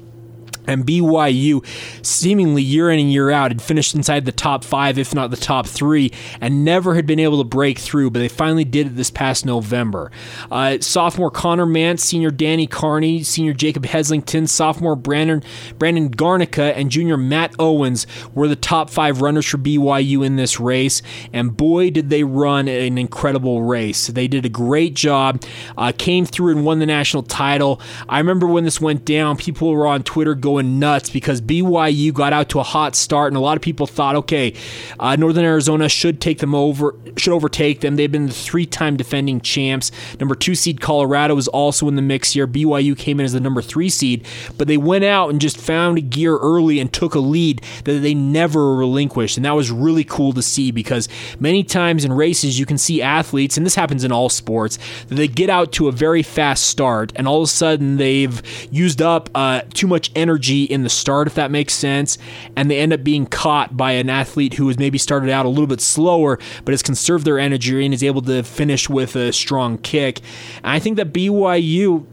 And 0.66 0.85
BYU, 0.85 1.64
seemingly 2.05 2.62
year 2.62 2.90
in 2.90 2.98
and 2.98 3.12
year 3.12 3.31
out, 3.31 3.50
had 3.50 3.62
finished 3.62 3.94
inside 3.94 4.24
the 4.24 4.33
top 4.33 4.64
five, 4.64 4.98
if 4.98 5.14
not 5.14 5.31
the 5.31 5.37
top 5.37 5.66
three, 5.66 6.12
and 6.40 6.64
never 6.64 6.94
had 6.94 7.07
been 7.07 7.20
able 7.20 7.38
to 7.38 7.44
break 7.44 7.79
through, 7.79 8.11
but 8.11 8.20
they 8.20 8.29
finally 8.29 8.64
did 8.64 8.87
it 8.87 8.96
this 8.96 9.11
past 9.11 9.46
November. 9.46 10.11
Uh, 10.50 10.79
sophomore 10.81 11.31
Conner 11.31 11.66
Mantz, 11.66 12.00
senior 12.00 12.31
Danny 12.31 12.66
Carney, 12.66 13.22
senior 13.22 13.52
Jacob 13.52 13.85
Heslington, 13.85 14.48
sophomore 14.48 14.96
Brandon, 14.96 15.42
Brandon 15.79 16.11
Garnica, 16.11 16.72
and 16.76 16.90
junior 16.90 17.16
Matt 17.16 17.55
Owens 17.59 18.07
were 18.35 18.48
the 18.48 18.57
top 18.57 18.90
five 18.90 19.20
runners 19.20 19.46
for 19.46 19.59
BYU 19.59 20.24
in 20.24 20.37
this 20.37 20.59
race, 20.59 21.02
and 21.33 21.57
boy, 21.57 21.90
did 21.90 22.11
they 22.11 22.24
run 22.24 22.68
an 22.68 22.98
incredible 22.98 23.62
race. 23.62 24.07
They 24.07 24.29
did 24.29 24.44
a 24.44 24.48
great 24.48 24.94
job, 24.94 25.42
uh, 25.76 25.92
came 25.96 26.24
through 26.24 26.52
and 26.52 26.64
won 26.64 26.79
the 26.79 26.87
national 26.87 27.22
title. 27.24 27.81
I 28.09 28.18
remember 28.18 28.46
when 28.46 28.64
this 28.64 28.81
went 28.81 29.05
down, 29.05 29.37
people 29.37 29.70
were 29.70 29.87
on 29.87 30.02
Twitter 30.02 30.35
going, 30.35 30.55
going 30.56 30.78
nuts 30.78 31.10
because 31.10 31.40
BYU 31.42 32.12
got 32.14 32.32
out 32.32 32.48
to 32.50 32.60
a 32.60 32.62
hot 32.62 32.96
start, 32.96 33.30
and 33.30 33.36
a 33.36 33.40
lot 33.40 33.56
of 33.56 33.62
people 33.62 33.86
thought, 33.86 34.16
okay, 34.16 34.54
uh, 34.98 35.14
Northern 35.16 35.44
Arizona 35.44 35.88
should 35.88 36.20
take 36.20 36.38
them 36.38 36.54
over, 36.54 36.94
should 37.18 37.34
overtake 37.34 37.80
them. 37.80 37.96
They've 37.96 38.10
been 38.10 38.26
the 38.26 38.32
three-time 38.32 38.96
defending 38.96 39.40
champs. 39.40 39.92
Number 40.18 40.34
two 40.34 40.54
seed 40.54 40.80
Colorado 40.80 41.34
was 41.34 41.48
also 41.48 41.88
in 41.88 41.96
the 41.96 42.02
mix 42.02 42.32
here. 42.32 42.46
BYU 42.46 42.96
came 42.96 43.20
in 43.20 43.26
as 43.26 43.34
the 43.34 43.40
number 43.40 43.60
three 43.60 43.90
seed, 43.90 44.26
but 44.56 44.66
they 44.66 44.78
went 44.78 45.04
out 45.04 45.28
and 45.28 45.40
just 45.40 45.58
found 45.58 46.10
gear 46.10 46.38
early 46.38 46.80
and 46.80 46.92
took 46.92 47.14
a 47.14 47.18
lead 47.18 47.62
that 47.84 48.00
they 48.00 48.14
never 48.14 48.74
relinquished, 48.74 49.36
and 49.36 49.44
that 49.44 49.54
was 49.54 49.70
really 49.70 50.04
cool 50.04 50.32
to 50.32 50.42
see 50.42 50.70
because 50.70 51.08
many 51.38 51.62
times 51.62 52.04
in 52.04 52.12
races 52.12 52.58
you 52.58 52.64
can 52.64 52.78
see 52.78 53.02
athletes, 53.02 53.58
and 53.58 53.66
this 53.66 53.74
happens 53.74 54.04
in 54.04 54.12
all 54.12 54.30
sports, 54.30 54.78
that 55.08 55.16
they 55.16 55.28
get 55.28 55.50
out 55.50 55.72
to 55.72 55.88
a 55.88 55.92
very 55.92 56.22
fast 56.22 56.66
start, 56.66 57.12
and 57.16 57.28
all 57.28 57.42
of 57.42 57.44
a 57.44 57.52
sudden 57.52 57.98
they've 57.98 58.42
used 58.70 59.02
up 59.02 59.28
uh, 59.34 59.60
too 59.74 59.86
much 59.86 60.10
energy 60.14 60.45
energy 60.46 60.64
in 60.64 60.82
the 60.82 60.88
start, 60.88 61.26
if 61.26 61.35
that 61.35 61.50
makes 61.50 61.74
sense, 61.74 62.18
and 62.54 62.70
they 62.70 62.78
end 62.78 62.92
up 62.92 63.02
being 63.02 63.26
caught 63.26 63.76
by 63.76 63.92
an 63.92 64.09
athlete 64.09 64.54
who 64.54 64.68
has 64.68 64.78
maybe 64.78 64.98
started 64.98 65.30
out 65.30 65.46
a 65.46 65.48
little 65.48 65.66
bit 65.66 65.80
slower, 65.80 66.38
but 66.64 66.72
has 66.72 66.82
conserved 66.82 67.24
their 67.24 67.38
energy 67.38 67.85
and 67.85 67.92
is 67.92 68.02
able 68.02 68.22
to 68.22 68.42
finish 68.42 68.88
with 68.88 69.16
a 69.16 69.32
strong 69.32 69.78
kick. 69.78 70.20
And 70.59 70.72
I 70.72 70.78
think 70.78 70.96
that 70.96 71.12
BYU, 71.12 72.06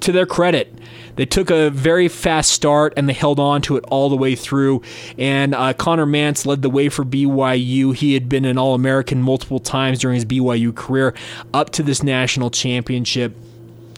to 0.00 0.12
their 0.12 0.26
credit, 0.26 0.72
they 1.16 1.26
took 1.26 1.50
a 1.50 1.70
very 1.70 2.06
fast 2.06 2.52
start 2.52 2.94
and 2.96 3.08
they 3.08 3.12
held 3.12 3.40
on 3.40 3.60
to 3.62 3.76
it 3.76 3.84
all 3.88 4.08
the 4.08 4.16
way 4.16 4.36
through. 4.36 4.82
And 5.18 5.52
uh, 5.52 5.72
Conner 5.72 6.06
Mantz 6.06 6.46
led 6.46 6.62
the 6.62 6.70
way 6.70 6.88
for 6.88 7.04
BYU. 7.04 7.94
He 7.94 8.14
had 8.14 8.28
been 8.28 8.44
an 8.44 8.56
All 8.56 8.74
American 8.74 9.20
multiple 9.20 9.58
times 9.58 9.98
during 9.98 10.14
his 10.14 10.24
BYU 10.24 10.74
career 10.74 11.14
up 11.52 11.70
to 11.70 11.82
this 11.82 12.04
national 12.04 12.50
championship. 12.50 13.34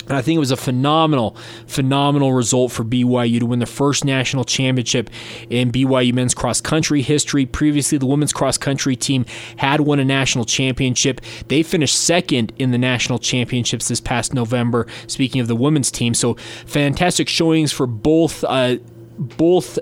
And 0.08 0.16
I 0.16 0.22
think 0.22 0.36
it 0.36 0.40
was 0.40 0.50
a 0.50 0.56
phenomenal, 0.56 1.36
phenomenal 1.66 2.32
result 2.32 2.72
for 2.72 2.84
BYU 2.84 3.40
to 3.40 3.46
win 3.46 3.58
the 3.58 3.66
first 3.66 4.04
national 4.04 4.44
championship 4.44 5.10
in 5.48 5.70
BYU 5.70 6.12
men's 6.12 6.34
cross 6.34 6.60
country 6.60 7.02
history. 7.02 7.46
Previously, 7.46 7.98
the 7.98 8.06
women's 8.06 8.32
cross 8.32 8.58
country 8.58 8.96
team 8.96 9.24
had 9.56 9.80
won 9.80 9.98
a 10.00 10.04
national 10.04 10.44
championship. 10.44 11.20
They 11.48 11.62
finished 11.62 11.98
second 11.98 12.52
in 12.58 12.70
the 12.70 12.78
national 12.78 13.18
championships 13.18 13.88
this 13.88 14.00
past 14.00 14.34
November. 14.34 14.86
Speaking 15.06 15.40
of 15.40 15.48
the 15.48 15.56
women's 15.56 15.90
team, 15.90 16.14
so 16.14 16.34
fantastic 16.66 17.28
showings 17.28 17.72
for 17.72 17.86
both. 17.86 18.44
Uh, 18.44 18.76
both 19.20 19.78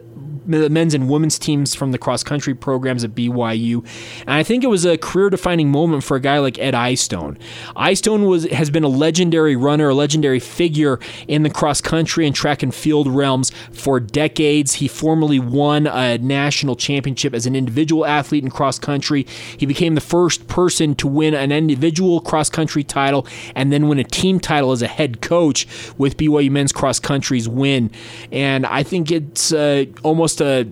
the 0.48 0.70
men's 0.70 0.94
and 0.94 1.08
women's 1.08 1.38
teams 1.38 1.74
from 1.74 1.92
the 1.92 1.98
cross 1.98 2.22
country 2.22 2.54
programs 2.54 3.04
at 3.04 3.14
BYU. 3.14 3.84
And 4.20 4.30
I 4.30 4.42
think 4.42 4.64
it 4.64 4.68
was 4.68 4.84
a 4.84 4.96
career 4.96 5.30
defining 5.30 5.70
moment 5.70 6.04
for 6.04 6.16
a 6.16 6.20
guy 6.20 6.38
like 6.38 6.58
Ed 6.58 6.74
Eyestone. 6.74 7.38
Eyestone 7.76 8.24
was 8.24 8.44
has 8.46 8.70
been 8.70 8.84
a 8.84 8.88
legendary 8.88 9.56
runner, 9.56 9.90
a 9.90 9.94
legendary 9.94 10.40
figure 10.40 10.98
in 11.26 11.42
the 11.42 11.50
cross 11.50 11.80
country 11.80 12.26
and 12.26 12.34
track 12.34 12.62
and 12.62 12.74
field 12.74 13.06
realms 13.06 13.52
for 13.72 14.00
decades. 14.00 14.74
He 14.74 14.88
formerly 14.88 15.38
won 15.38 15.86
a 15.86 16.18
national 16.18 16.76
championship 16.76 17.34
as 17.34 17.46
an 17.46 17.54
individual 17.54 18.06
athlete 18.06 18.42
in 18.42 18.50
cross 18.50 18.78
country. 18.78 19.26
He 19.56 19.66
became 19.66 19.94
the 19.94 20.00
first 20.00 20.48
person 20.48 20.94
to 20.96 21.06
win 21.06 21.34
an 21.34 21.52
individual 21.52 22.20
cross 22.20 22.48
country 22.48 22.82
title 22.82 23.26
and 23.54 23.72
then 23.72 23.88
win 23.88 23.98
a 23.98 24.04
team 24.04 24.40
title 24.40 24.72
as 24.72 24.82
a 24.82 24.88
head 24.88 25.20
coach 25.20 25.66
with 25.98 26.16
BYU 26.16 26.50
men's 26.50 26.72
cross 26.72 26.98
country's 26.98 27.48
win. 27.48 27.90
And 28.32 28.64
I 28.66 28.82
think 28.82 29.10
it's 29.10 29.52
uh, 29.52 29.84
almost 30.02 30.37
a 30.40 30.66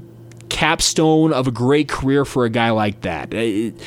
capstone 0.49 1.33
of 1.33 1.47
a 1.47 1.51
great 1.51 1.89
career 1.89 2.25
for 2.25 2.45
a 2.45 2.51
guy 2.51 2.71
like 2.71 3.03
that. 3.03 3.33
It, 3.35 3.81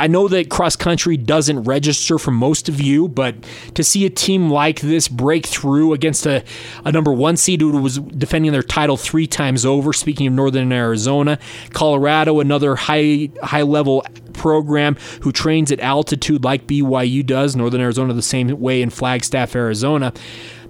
I 0.00 0.06
know 0.06 0.28
that 0.28 0.48
cross 0.48 0.76
country 0.76 1.16
doesn't 1.16 1.64
register 1.64 2.18
for 2.18 2.30
most 2.30 2.68
of 2.68 2.80
you, 2.80 3.08
but 3.08 3.34
to 3.74 3.82
see 3.82 4.06
a 4.06 4.10
team 4.10 4.48
like 4.48 4.80
this 4.80 5.08
break 5.08 5.44
through 5.44 5.92
against 5.92 6.24
a, 6.24 6.44
a 6.84 6.92
number 6.92 7.12
one 7.12 7.36
seed 7.36 7.60
who 7.60 7.76
was 7.80 7.98
defending 7.98 8.52
their 8.52 8.62
title 8.62 8.96
three 8.96 9.26
times 9.26 9.66
over, 9.66 9.92
speaking 9.92 10.28
of 10.28 10.34
Northern 10.34 10.70
Arizona, 10.72 11.38
Colorado, 11.70 12.38
another 12.38 12.76
high 12.76 13.30
high 13.42 13.62
level 13.62 14.04
program 14.34 14.96
who 15.22 15.32
trains 15.32 15.72
at 15.72 15.80
altitude 15.80 16.44
like 16.44 16.68
BYU 16.68 17.26
does, 17.26 17.56
Northern 17.56 17.80
Arizona 17.80 18.14
the 18.14 18.22
same 18.22 18.60
way 18.60 18.82
in 18.82 18.90
Flagstaff, 18.90 19.56
Arizona. 19.56 20.12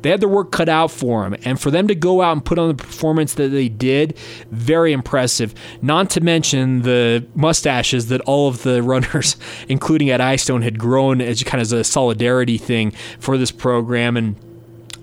They 0.02 0.10
had 0.10 0.20
their 0.20 0.28
work 0.28 0.52
cut 0.52 0.68
out 0.68 0.90
for 0.90 1.22
them. 1.22 1.36
And 1.44 1.60
for 1.60 1.70
them 1.70 1.88
to 1.88 1.94
go 1.94 2.22
out 2.22 2.32
and 2.32 2.44
put 2.44 2.58
on 2.58 2.68
the 2.68 2.74
performance 2.74 3.34
that 3.34 3.48
they 3.48 3.68
did, 3.68 4.16
very 4.50 4.92
impressive. 4.92 5.54
Not 5.82 6.10
to 6.10 6.20
mention 6.20 6.82
the 6.82 7.26
mustaches 7.34 8.08
that 8.08 8.20
all 8.22 8.48
of 8.48 8.62
the 8.62 8.82
runners, 8.88 9.36
including 9.68 10.10
Ed 10.10 10.20
Eyestone, 10.20 10.62
had 10.62 10.78
grown 10.78 11.20
as 11.20 11.42
kind 11.42 11.60
of 11.62 11.72
a 11.72 11.84
solidarity 11.84 12.58
thing 12.58 12.92
for 13.18 13.36
this 13.38 13.50
program. 13.50 14.16
And 14.16 14.36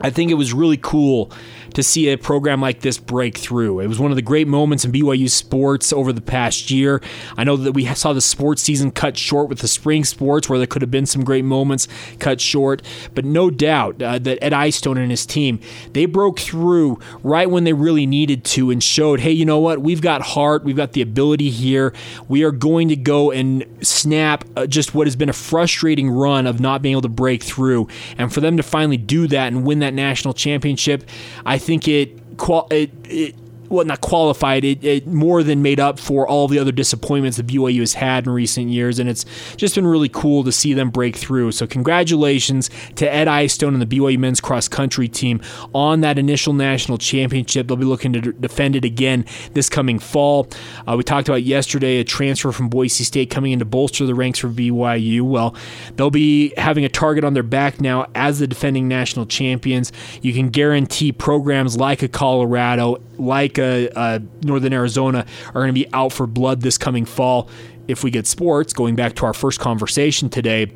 I 0.01 0.09
think 0.09 0.31
it 0.31 0.35
was 0.35 0.53
really 0.53 0.77
cool 0.77 1.31
to 1.75 1.83
see 1.83 2.09
a 2.09 2.17
program 2.17 2.61
like 2.61 2.81
this 2.81 2.97
break 2.97 3.37
through. 3.37 3.81
It 3.81 3.87
was 3.87 3.99
one 3.99 4.11
of 4.11 4.15
the 4.15 4.21
great 4.21 4.47
moments 4.47 4.83
in 4.83 4.91
BYU 4.91 5.29
sports 5.29 5.93
over 5.93 6.11
the 6.11 6.21
past 6.21 6.71
year. 6.71 7.01
I 7.37 7.43
know 7.43 7.55
that 7.57 7.73
we 7.73 7.85
saw 7.93 8.13
the 8.13 8.21
sports 8.21 8.63
season 8.63 8.91
cut 8.91 9.17
short 9.17 9.49
with 9.49 9.59
the 9.59 9.67
spring 9.67 10.03
sports, 10.03 10.49
where 10.49 10.57
there 10.57 10.67
could 10.67 10.81
have 10.81 10.91
been 10.91 11.05
some 11.05 11.23
great 11.23 11.45
moments 11.45 11.87
cut 12.19 12.41
short, 12.41 12.81
but 13.13 13.25
no 13.25 13.49
doubt 13.49 14.01
uh, 14.01 14.17
that 14.19 14.43
Ed 14.43 14.53
Eyestone 14.53 14.97
and 14.97 15.11
his 15.11 15.25
team 15.25 15.59
they 15.93 16.05
broke 16.05 16.39
through 16.39 16.99
right 17.23 17.49
when 17.49 17.63
they 17.63 17.73
really 17.73 18.05
needed 18.05 18.43
to 18.45 18.71
and 18.71 18.81
showed, 18.81 19.19
hey, 19.19 19.31
you 19.31 19.45
know 19.45 19.59
what? 19.59 19.81
We've 19.81 20.01
got 20.01 20.21
heart, 20.21 20.63
we've 20.63 20.75
got 20.75 20.93
the 20.93 21.01
ability 21.01 21.49
here. 21.49 21.93
We 22.27 22.43
are 22.43 22.51
going 22.51 22.89
to 22.89 22.95
go 22.95 23.31
and 23.31 23.65
snap 23.81 24.45
uh, 24.55 24.65
just 24.65 24.93
what 24.93 25.07
has 25.07 25.15
been 25.15 25.29
a 25.29 25.33
frustrating 25.33 26.09
run 26.09 26.47
of 26.47 26.59
not 26.59 26.81
being 26.81 26.93
able 26.93 27.01
to 27.03 27.09
break 27.09 27.43
through, 27.43 27.87
and 28.17 28.33
for 28.33 28.39
them 28.39 28.57
to 28.57 28.63
finally 28.63 28.97
do 28.97 29.27
that 29.27 29.47
and 29.47 29.65
win 29.65 29.79
that 29.79 29.93
national 29.93 30.33
championship, 30.33 31.03
I 31.45 31.57
think 31.65 31.87
it, 31.87 32.37
it, 32.71 32.91
it 33.05 33.35
well, 33.69 33.85
not 33.85 34.01
qualified, 34.01 34.63
it, 34.63 34.83
it, 34.83 35.07
more 35.07 35.43
than 35.43 35.61
made 35.61 35.79
up 35.79 35.99
for 35.99 36.27
all 36.27 36.47
the 36.47 36.59
other 36.59 36.71
disappointments 36.71 37.37
that 37.37 37.47
BYU 37.47 37.79
has 37.79 37.93
had 37.93 38.25
in 38.25 38.33
recent 38.33 38.69
years, 38.69 38.99
and 38.99 39.09
it's 39.09 39.25
just 39.55 39.75
been 39.75 39.87
really 39.87 40.09
cool 40.09 40.43
to 40.43 40.51
see 40.51 40.73
them 40.73 40.89
break 40.89 41.15
through. 41.15 41.51
So, 41.51 41.67
congratulations 41.67 42.69
to 42.95 43.11
Ed 43.11 43.27
Eyestone 43.27 43.73
and 43.73 43.81
the 43.81 43.97
BYU 43.97 44.17
men's 44.17 44.41
cross 44.41 44.67
country 44.67 45.07
team 45.07 45.41
on 45.73 46.01
that 46.01 46.17
initial 46.17 46.53
national 46.53 46.97
championship. 46.97 47.67
They'll 47.67 47.77
be 47.77 47.85
looking 47.85 48.13
to 48.13 48.21
defend 48.33 48.75
it 48.75 48.85
again 48.85 49.25
this 49.53 49.69
coming 49.69 49.99
fall. 49.99 50.47
Uh, 50.87 50.95
we 50.97 51.03
talked 51.03 51.27
about 51.27 51.43
yesterday 51.43 51.99
a 51.99 52.03
transfer 52.03 52.51
from 52.51 52.69
Boise 52.69 53.03
State 53.03 53.29
coming 53.29 53.51
in 53.51 53.59
to 53.59 53.65
bolster 53.65 54.05
the 54.05 54.15
ranks 54.15 54.39
for 54.39 54.49
BYU. 54.49 55.21
Well, 55.21 55.55
they'll 55.95 56.09
be 56.09 56.53
having 56.57 56.85
a 56.85 56.89
target 56.89 57.23
on 57.23 57.33
their 57.33 57.43
back 57.43 57.81
now 57.81 58.07
as 58.15 58.39
the 58.39 58.47
defending 58.47 58.87
national 58.87 59.25
champions. 59.25 59.91
You 60.21 60.33
can 60.33 60.49
guarantee 60.49 61.11
programs 61.11 61.77
like 61.77 62.03
a 62.03 62.07
Colorado, 62.07 63.01
like 63.17 63.54
a 63.57 63.89
uh, 63.97 64.19
Northern 64.43 64.73
Arizona, 64.73 65.25
are 65.49 65.53
going 65.53 65.67
to 65.67 65.73
be 65.73 65.87
out 65.93 66.13
for 66.13 66.27
blood 66.27 66.61
this 66.61 66.77
coming 66.77 67.05
fall. 67.05 67.49
If 67.87 68.03
we 68.03 68.11
get 68.11 68.25
sports, 68.27 68.73
going 68.73 68.95
back 68.95 69.15
to 69.15 69.25
our 69.25 69.33
first 69.33 69.59
conversation 69.59 70.29
today, 70.29 70.71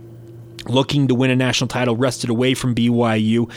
looking 0.67 1.07
to 1.07 1.15
win 1.15 1.31
a 1.31 1.35
national 1.35 1.67
title 1.67 1.95
wrested 1.95 2.29
away 2.29 2.53
from 2.53 2.75
BYU. 2.75 3.51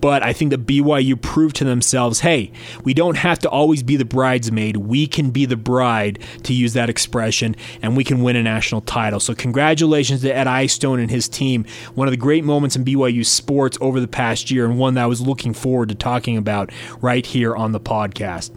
But 0.00 0.22
I 0.22 0.32
think 0.32 0.50
that 0.50 0.66
BYU 0.66 1.20
proved 1.20 1.56
to 1.56 1.64
themselves 1.64 2.20
hey, 2.20 2.52
we 2.84 2.94
don't 2.94 3.16
have 3.16 3.38
to 3.40 3.48
always 3.48 3.82
be 3.82 3.96
the 3.96 4.04
bridesmaid. 4.04 4.76
We 4.76 5.06
can 5.06 5.30
be 5.30 5.46
the 5.46 5.56
bride, 5.56 6.18
to 6.44 6.52
use 6.52 6.72
that 6.74 6.88
expression, 6.88 7.56
and 7.82 7.96
we 7.96 8.04
can 8.04 8.22
win 8.22 8.36
a 8.36 8.42
national 8.42 8.80
title. 8.82 9.20
So, 9.20 9.34
congratulations 9.34 10.22
to 10.22 10.34
Ed 10.34 10.46
Eyestone 10.46 11.00
and 11.00 11.10
his 11.10 11.28
team. 11.28 11.64
One 11.94 12.08
of 12.08 12.12
the 12.12 12.16
great 12.16 12.44
moments 12.44 12.76
in 12.76 12.84
BYU 12.84 13.24
sports 13.24 13.78
over 13.80 14.00
the 14.00 14.08
past 14.08 14.50
year, 14.50 14.64
and 14.64 14.78
one 14.78 14.94
that 14.94 15.04
I 15.04 15.06
was 15.06 15.20
looking 15.20 15.54
forward 15.54 15.88
to 15.90 15.94
talking 15.94 16.36
about 16.36 16.70
right 17.00 17.24
here 17.24 17.56
on 17.56 17.72
the 17.72 17.80
podcast. 17.80 18.50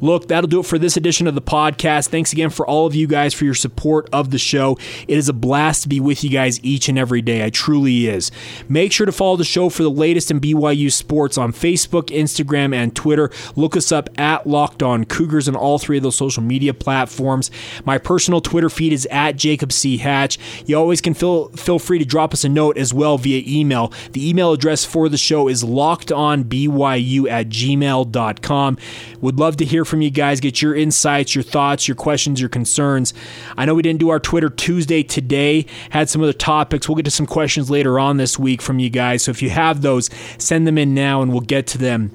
Look, 0.00 0.28
that'll 0.28 0.48
do 0.48 0.60
it 0.60 0.66
for 0.66 0.78
this 0.78 0.96
edition 0.96 1.26
of 1.26 1.34
the 1.34 1.42
podcast. 1.42 2.08
Thanks 2.08 2.32
again 2.32 2.50
for 2.50 2.66
all 2.66 2.86
of 2.86 2.94
you 2.94 3.06
guys 3.06 3.34
for 3.34 3.44
your 3.44 3.54
support 3.54 4.08
of 4.12 4.30
the 4.30 4.38
show. 4.38 4.78
It 5.06 5.18
is 5.18 5.28
a 5.28 5.32
blast 5.32 5.82
to 5.82 5.88
be 5.88 6.00
with 6.00 6.24
you 6.24 6.30
guys 6.30 6.62
each 6.62 6.88
and 6.88 6.98
every 6.98 7.22
day. 7.22 7.44
I 7.44 7.50
truly 7.50 8.06
is. 8.06 8.30
Make 8.68 8.92
sure 8.92 9.06
to 9.06 9.12
follow 9.12 9.36
the 9.36 9.44
show 9.44 9.68
for 9.68 9.82
the 9.82 9.90
latest 9.90 10.30
in 10.30 10.40
BYU 10.40 10.87
sports 10.90 11.38
on 11.38 11.52
Facebook, 11.52 12.06
Instagram, 12.06 12.74
and 12.74 12.94
Twitter. 12.94 13.30
Look 13.56 13.76
us 13.76 13.92
up 13.92 14.08
at 14.18 14.46
Locked 14.46 14.82
On 14.82 15.04
Cougars 15.04 15.48
on 15.48 15.56
all 15.56 15.78
three 15.78 15.96
of 15.96 16.02
those 16.02 16.16
social 16.16 16.42
media 16.42 16.74
platforms. 16.74 17.50
My 17.84 17.98
personal 17.98 18.40
Twitter 18.40 18.70
feed 18.70 18.92
is 18.92 19.06
at 19.10 19.36
Jacob 19.36 19.72
C. 19.72 19.98
Hatch. 19.98 20.38
You 20.66 20.76
always 20.76 21.00
can 21.00 21.14
feel 21.14 21.48
feel 21.50 21.78
free 21.78 21.98
to 21.98 22.04
drop 22.04 22.32
us 22.32 22.44
a 22.44 22.48
note 22.48 22.78
as 22.78 22.94
well 22.94 23.18
via 23.18 23.42
email. 23.46 23.92
The 24.12 24.28
email 24.28 24.52
address 24.52 24.84
for 24.84 25.08
the 25.08 25.16
show 25.16 25.48
is 25.48 25.62
lockedonbyu 25.64 27.30
at 27.30 27.48
gmail.com. 27.48 28.78
Would 29.20 29.38
love 29.38 29.56
to 29.56 29.64
hear 29.64 29.84
from 29.84 30.02
you 30.02 30.10
guys, 30.10 30.40
get 30.40 30.62
your 30.62 30.74
insights, 30.74 31.34
your 31.34 31.44
thoughts, 31.44 31.88
your 31.88 31.94
questions, 31.94 32.40
your 32.40 32.48
concerns. 32.48 33.14
I 33.56 33.64
know 33.64 33.74
we 33.74 33.82
didn't 33.82 34.00
do 34.00 34.10
our 34.10 34.20
Twitter 34.20 34.48
Tuesday 34.48 35.02
today, 35.02 35.66
had 35.90 36.08
some 36.08 36.22
other 36.22 36.32
topics. 36.32 36.88
We'll 36.88 36.96
get 36.96 37.04
to 37.04 37.10
some 37.10 37.26
questions 37.26 37.70
later 37.70 37.98
on 37.98 38.16
this 38.16 38.38
week 38.38 38.62
from 38.62 38.78
you 38.78 38.90
guys. 38.90 39.24
So 39.24 39.30
if 39.30 39.42
you 39.42 39.50
have 39.50 39.82
those, 39.82 40.10
send 40.38 40.66
in 40.78 40.94
now 40.94 41.22
and 41.22 41.30
we'll 41.32 41.40
get 41.40 41.66
to 41.68 41.78
them 41.78 42.10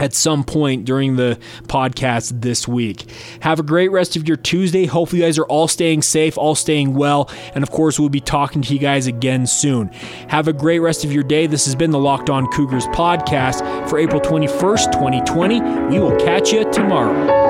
at 0.00 0.14
some 0.14 0.42
point 0.42 0.84
during 0.84 1.16
the 1.16 1.38
podcast 1.64 2.40
this 2.40 2.66
week. 2.66 3.04
Have 3.40 3.60
a 3.60 3.62
great 3.62 3.90
rest 3.90 4.16
of 4.16 4.26
your 4.26 4.36
Tuesday. 4.36 4.86
Hopefully, 4.86 5.20
you 5.20 5.26
guys 5.28 5.38
are 5.38 5.44
all 5.44 5.68
staying 5.68 6.02
safe, 6.02 6.36
all 6.38 6.54
staying 6.54 6.94
well. 6.94 7.30
And 7.54 7.62
of 7.62 7.70
course, 7.70 8.00
we'll 8.00 8.08
be 8.08 8.20
talking 8.20 8.62
to 8.62 8.72
you 8.72 8.80
guys 8.80 9.06
again 9.06 9.46
soon. 9.46 9.88
Have 10.28 10.48
a 10.48 10.52
great 10.52 10.80
rest 10.80 11.04
of 11.04 11.12
your 11.12 11.22
day. 11.22 11.46
This 11.46 11.66
has 11.66 11.74
been 11.74 11.90
the 11.90 11.98
Locked 11.98 12.30
On 12.30 12.46
Cougars 12.48 12.86
podcast 12.86 13.88
for 13.88 13.98
April 13.98 14.20
21st, 14.20 14.92
2020. 14.92 15.60
We 15.60 15.98
will 16.00 16.16
catch 16.16 16.52
you 16.52 16.70
tomorrow. 16.72 17.49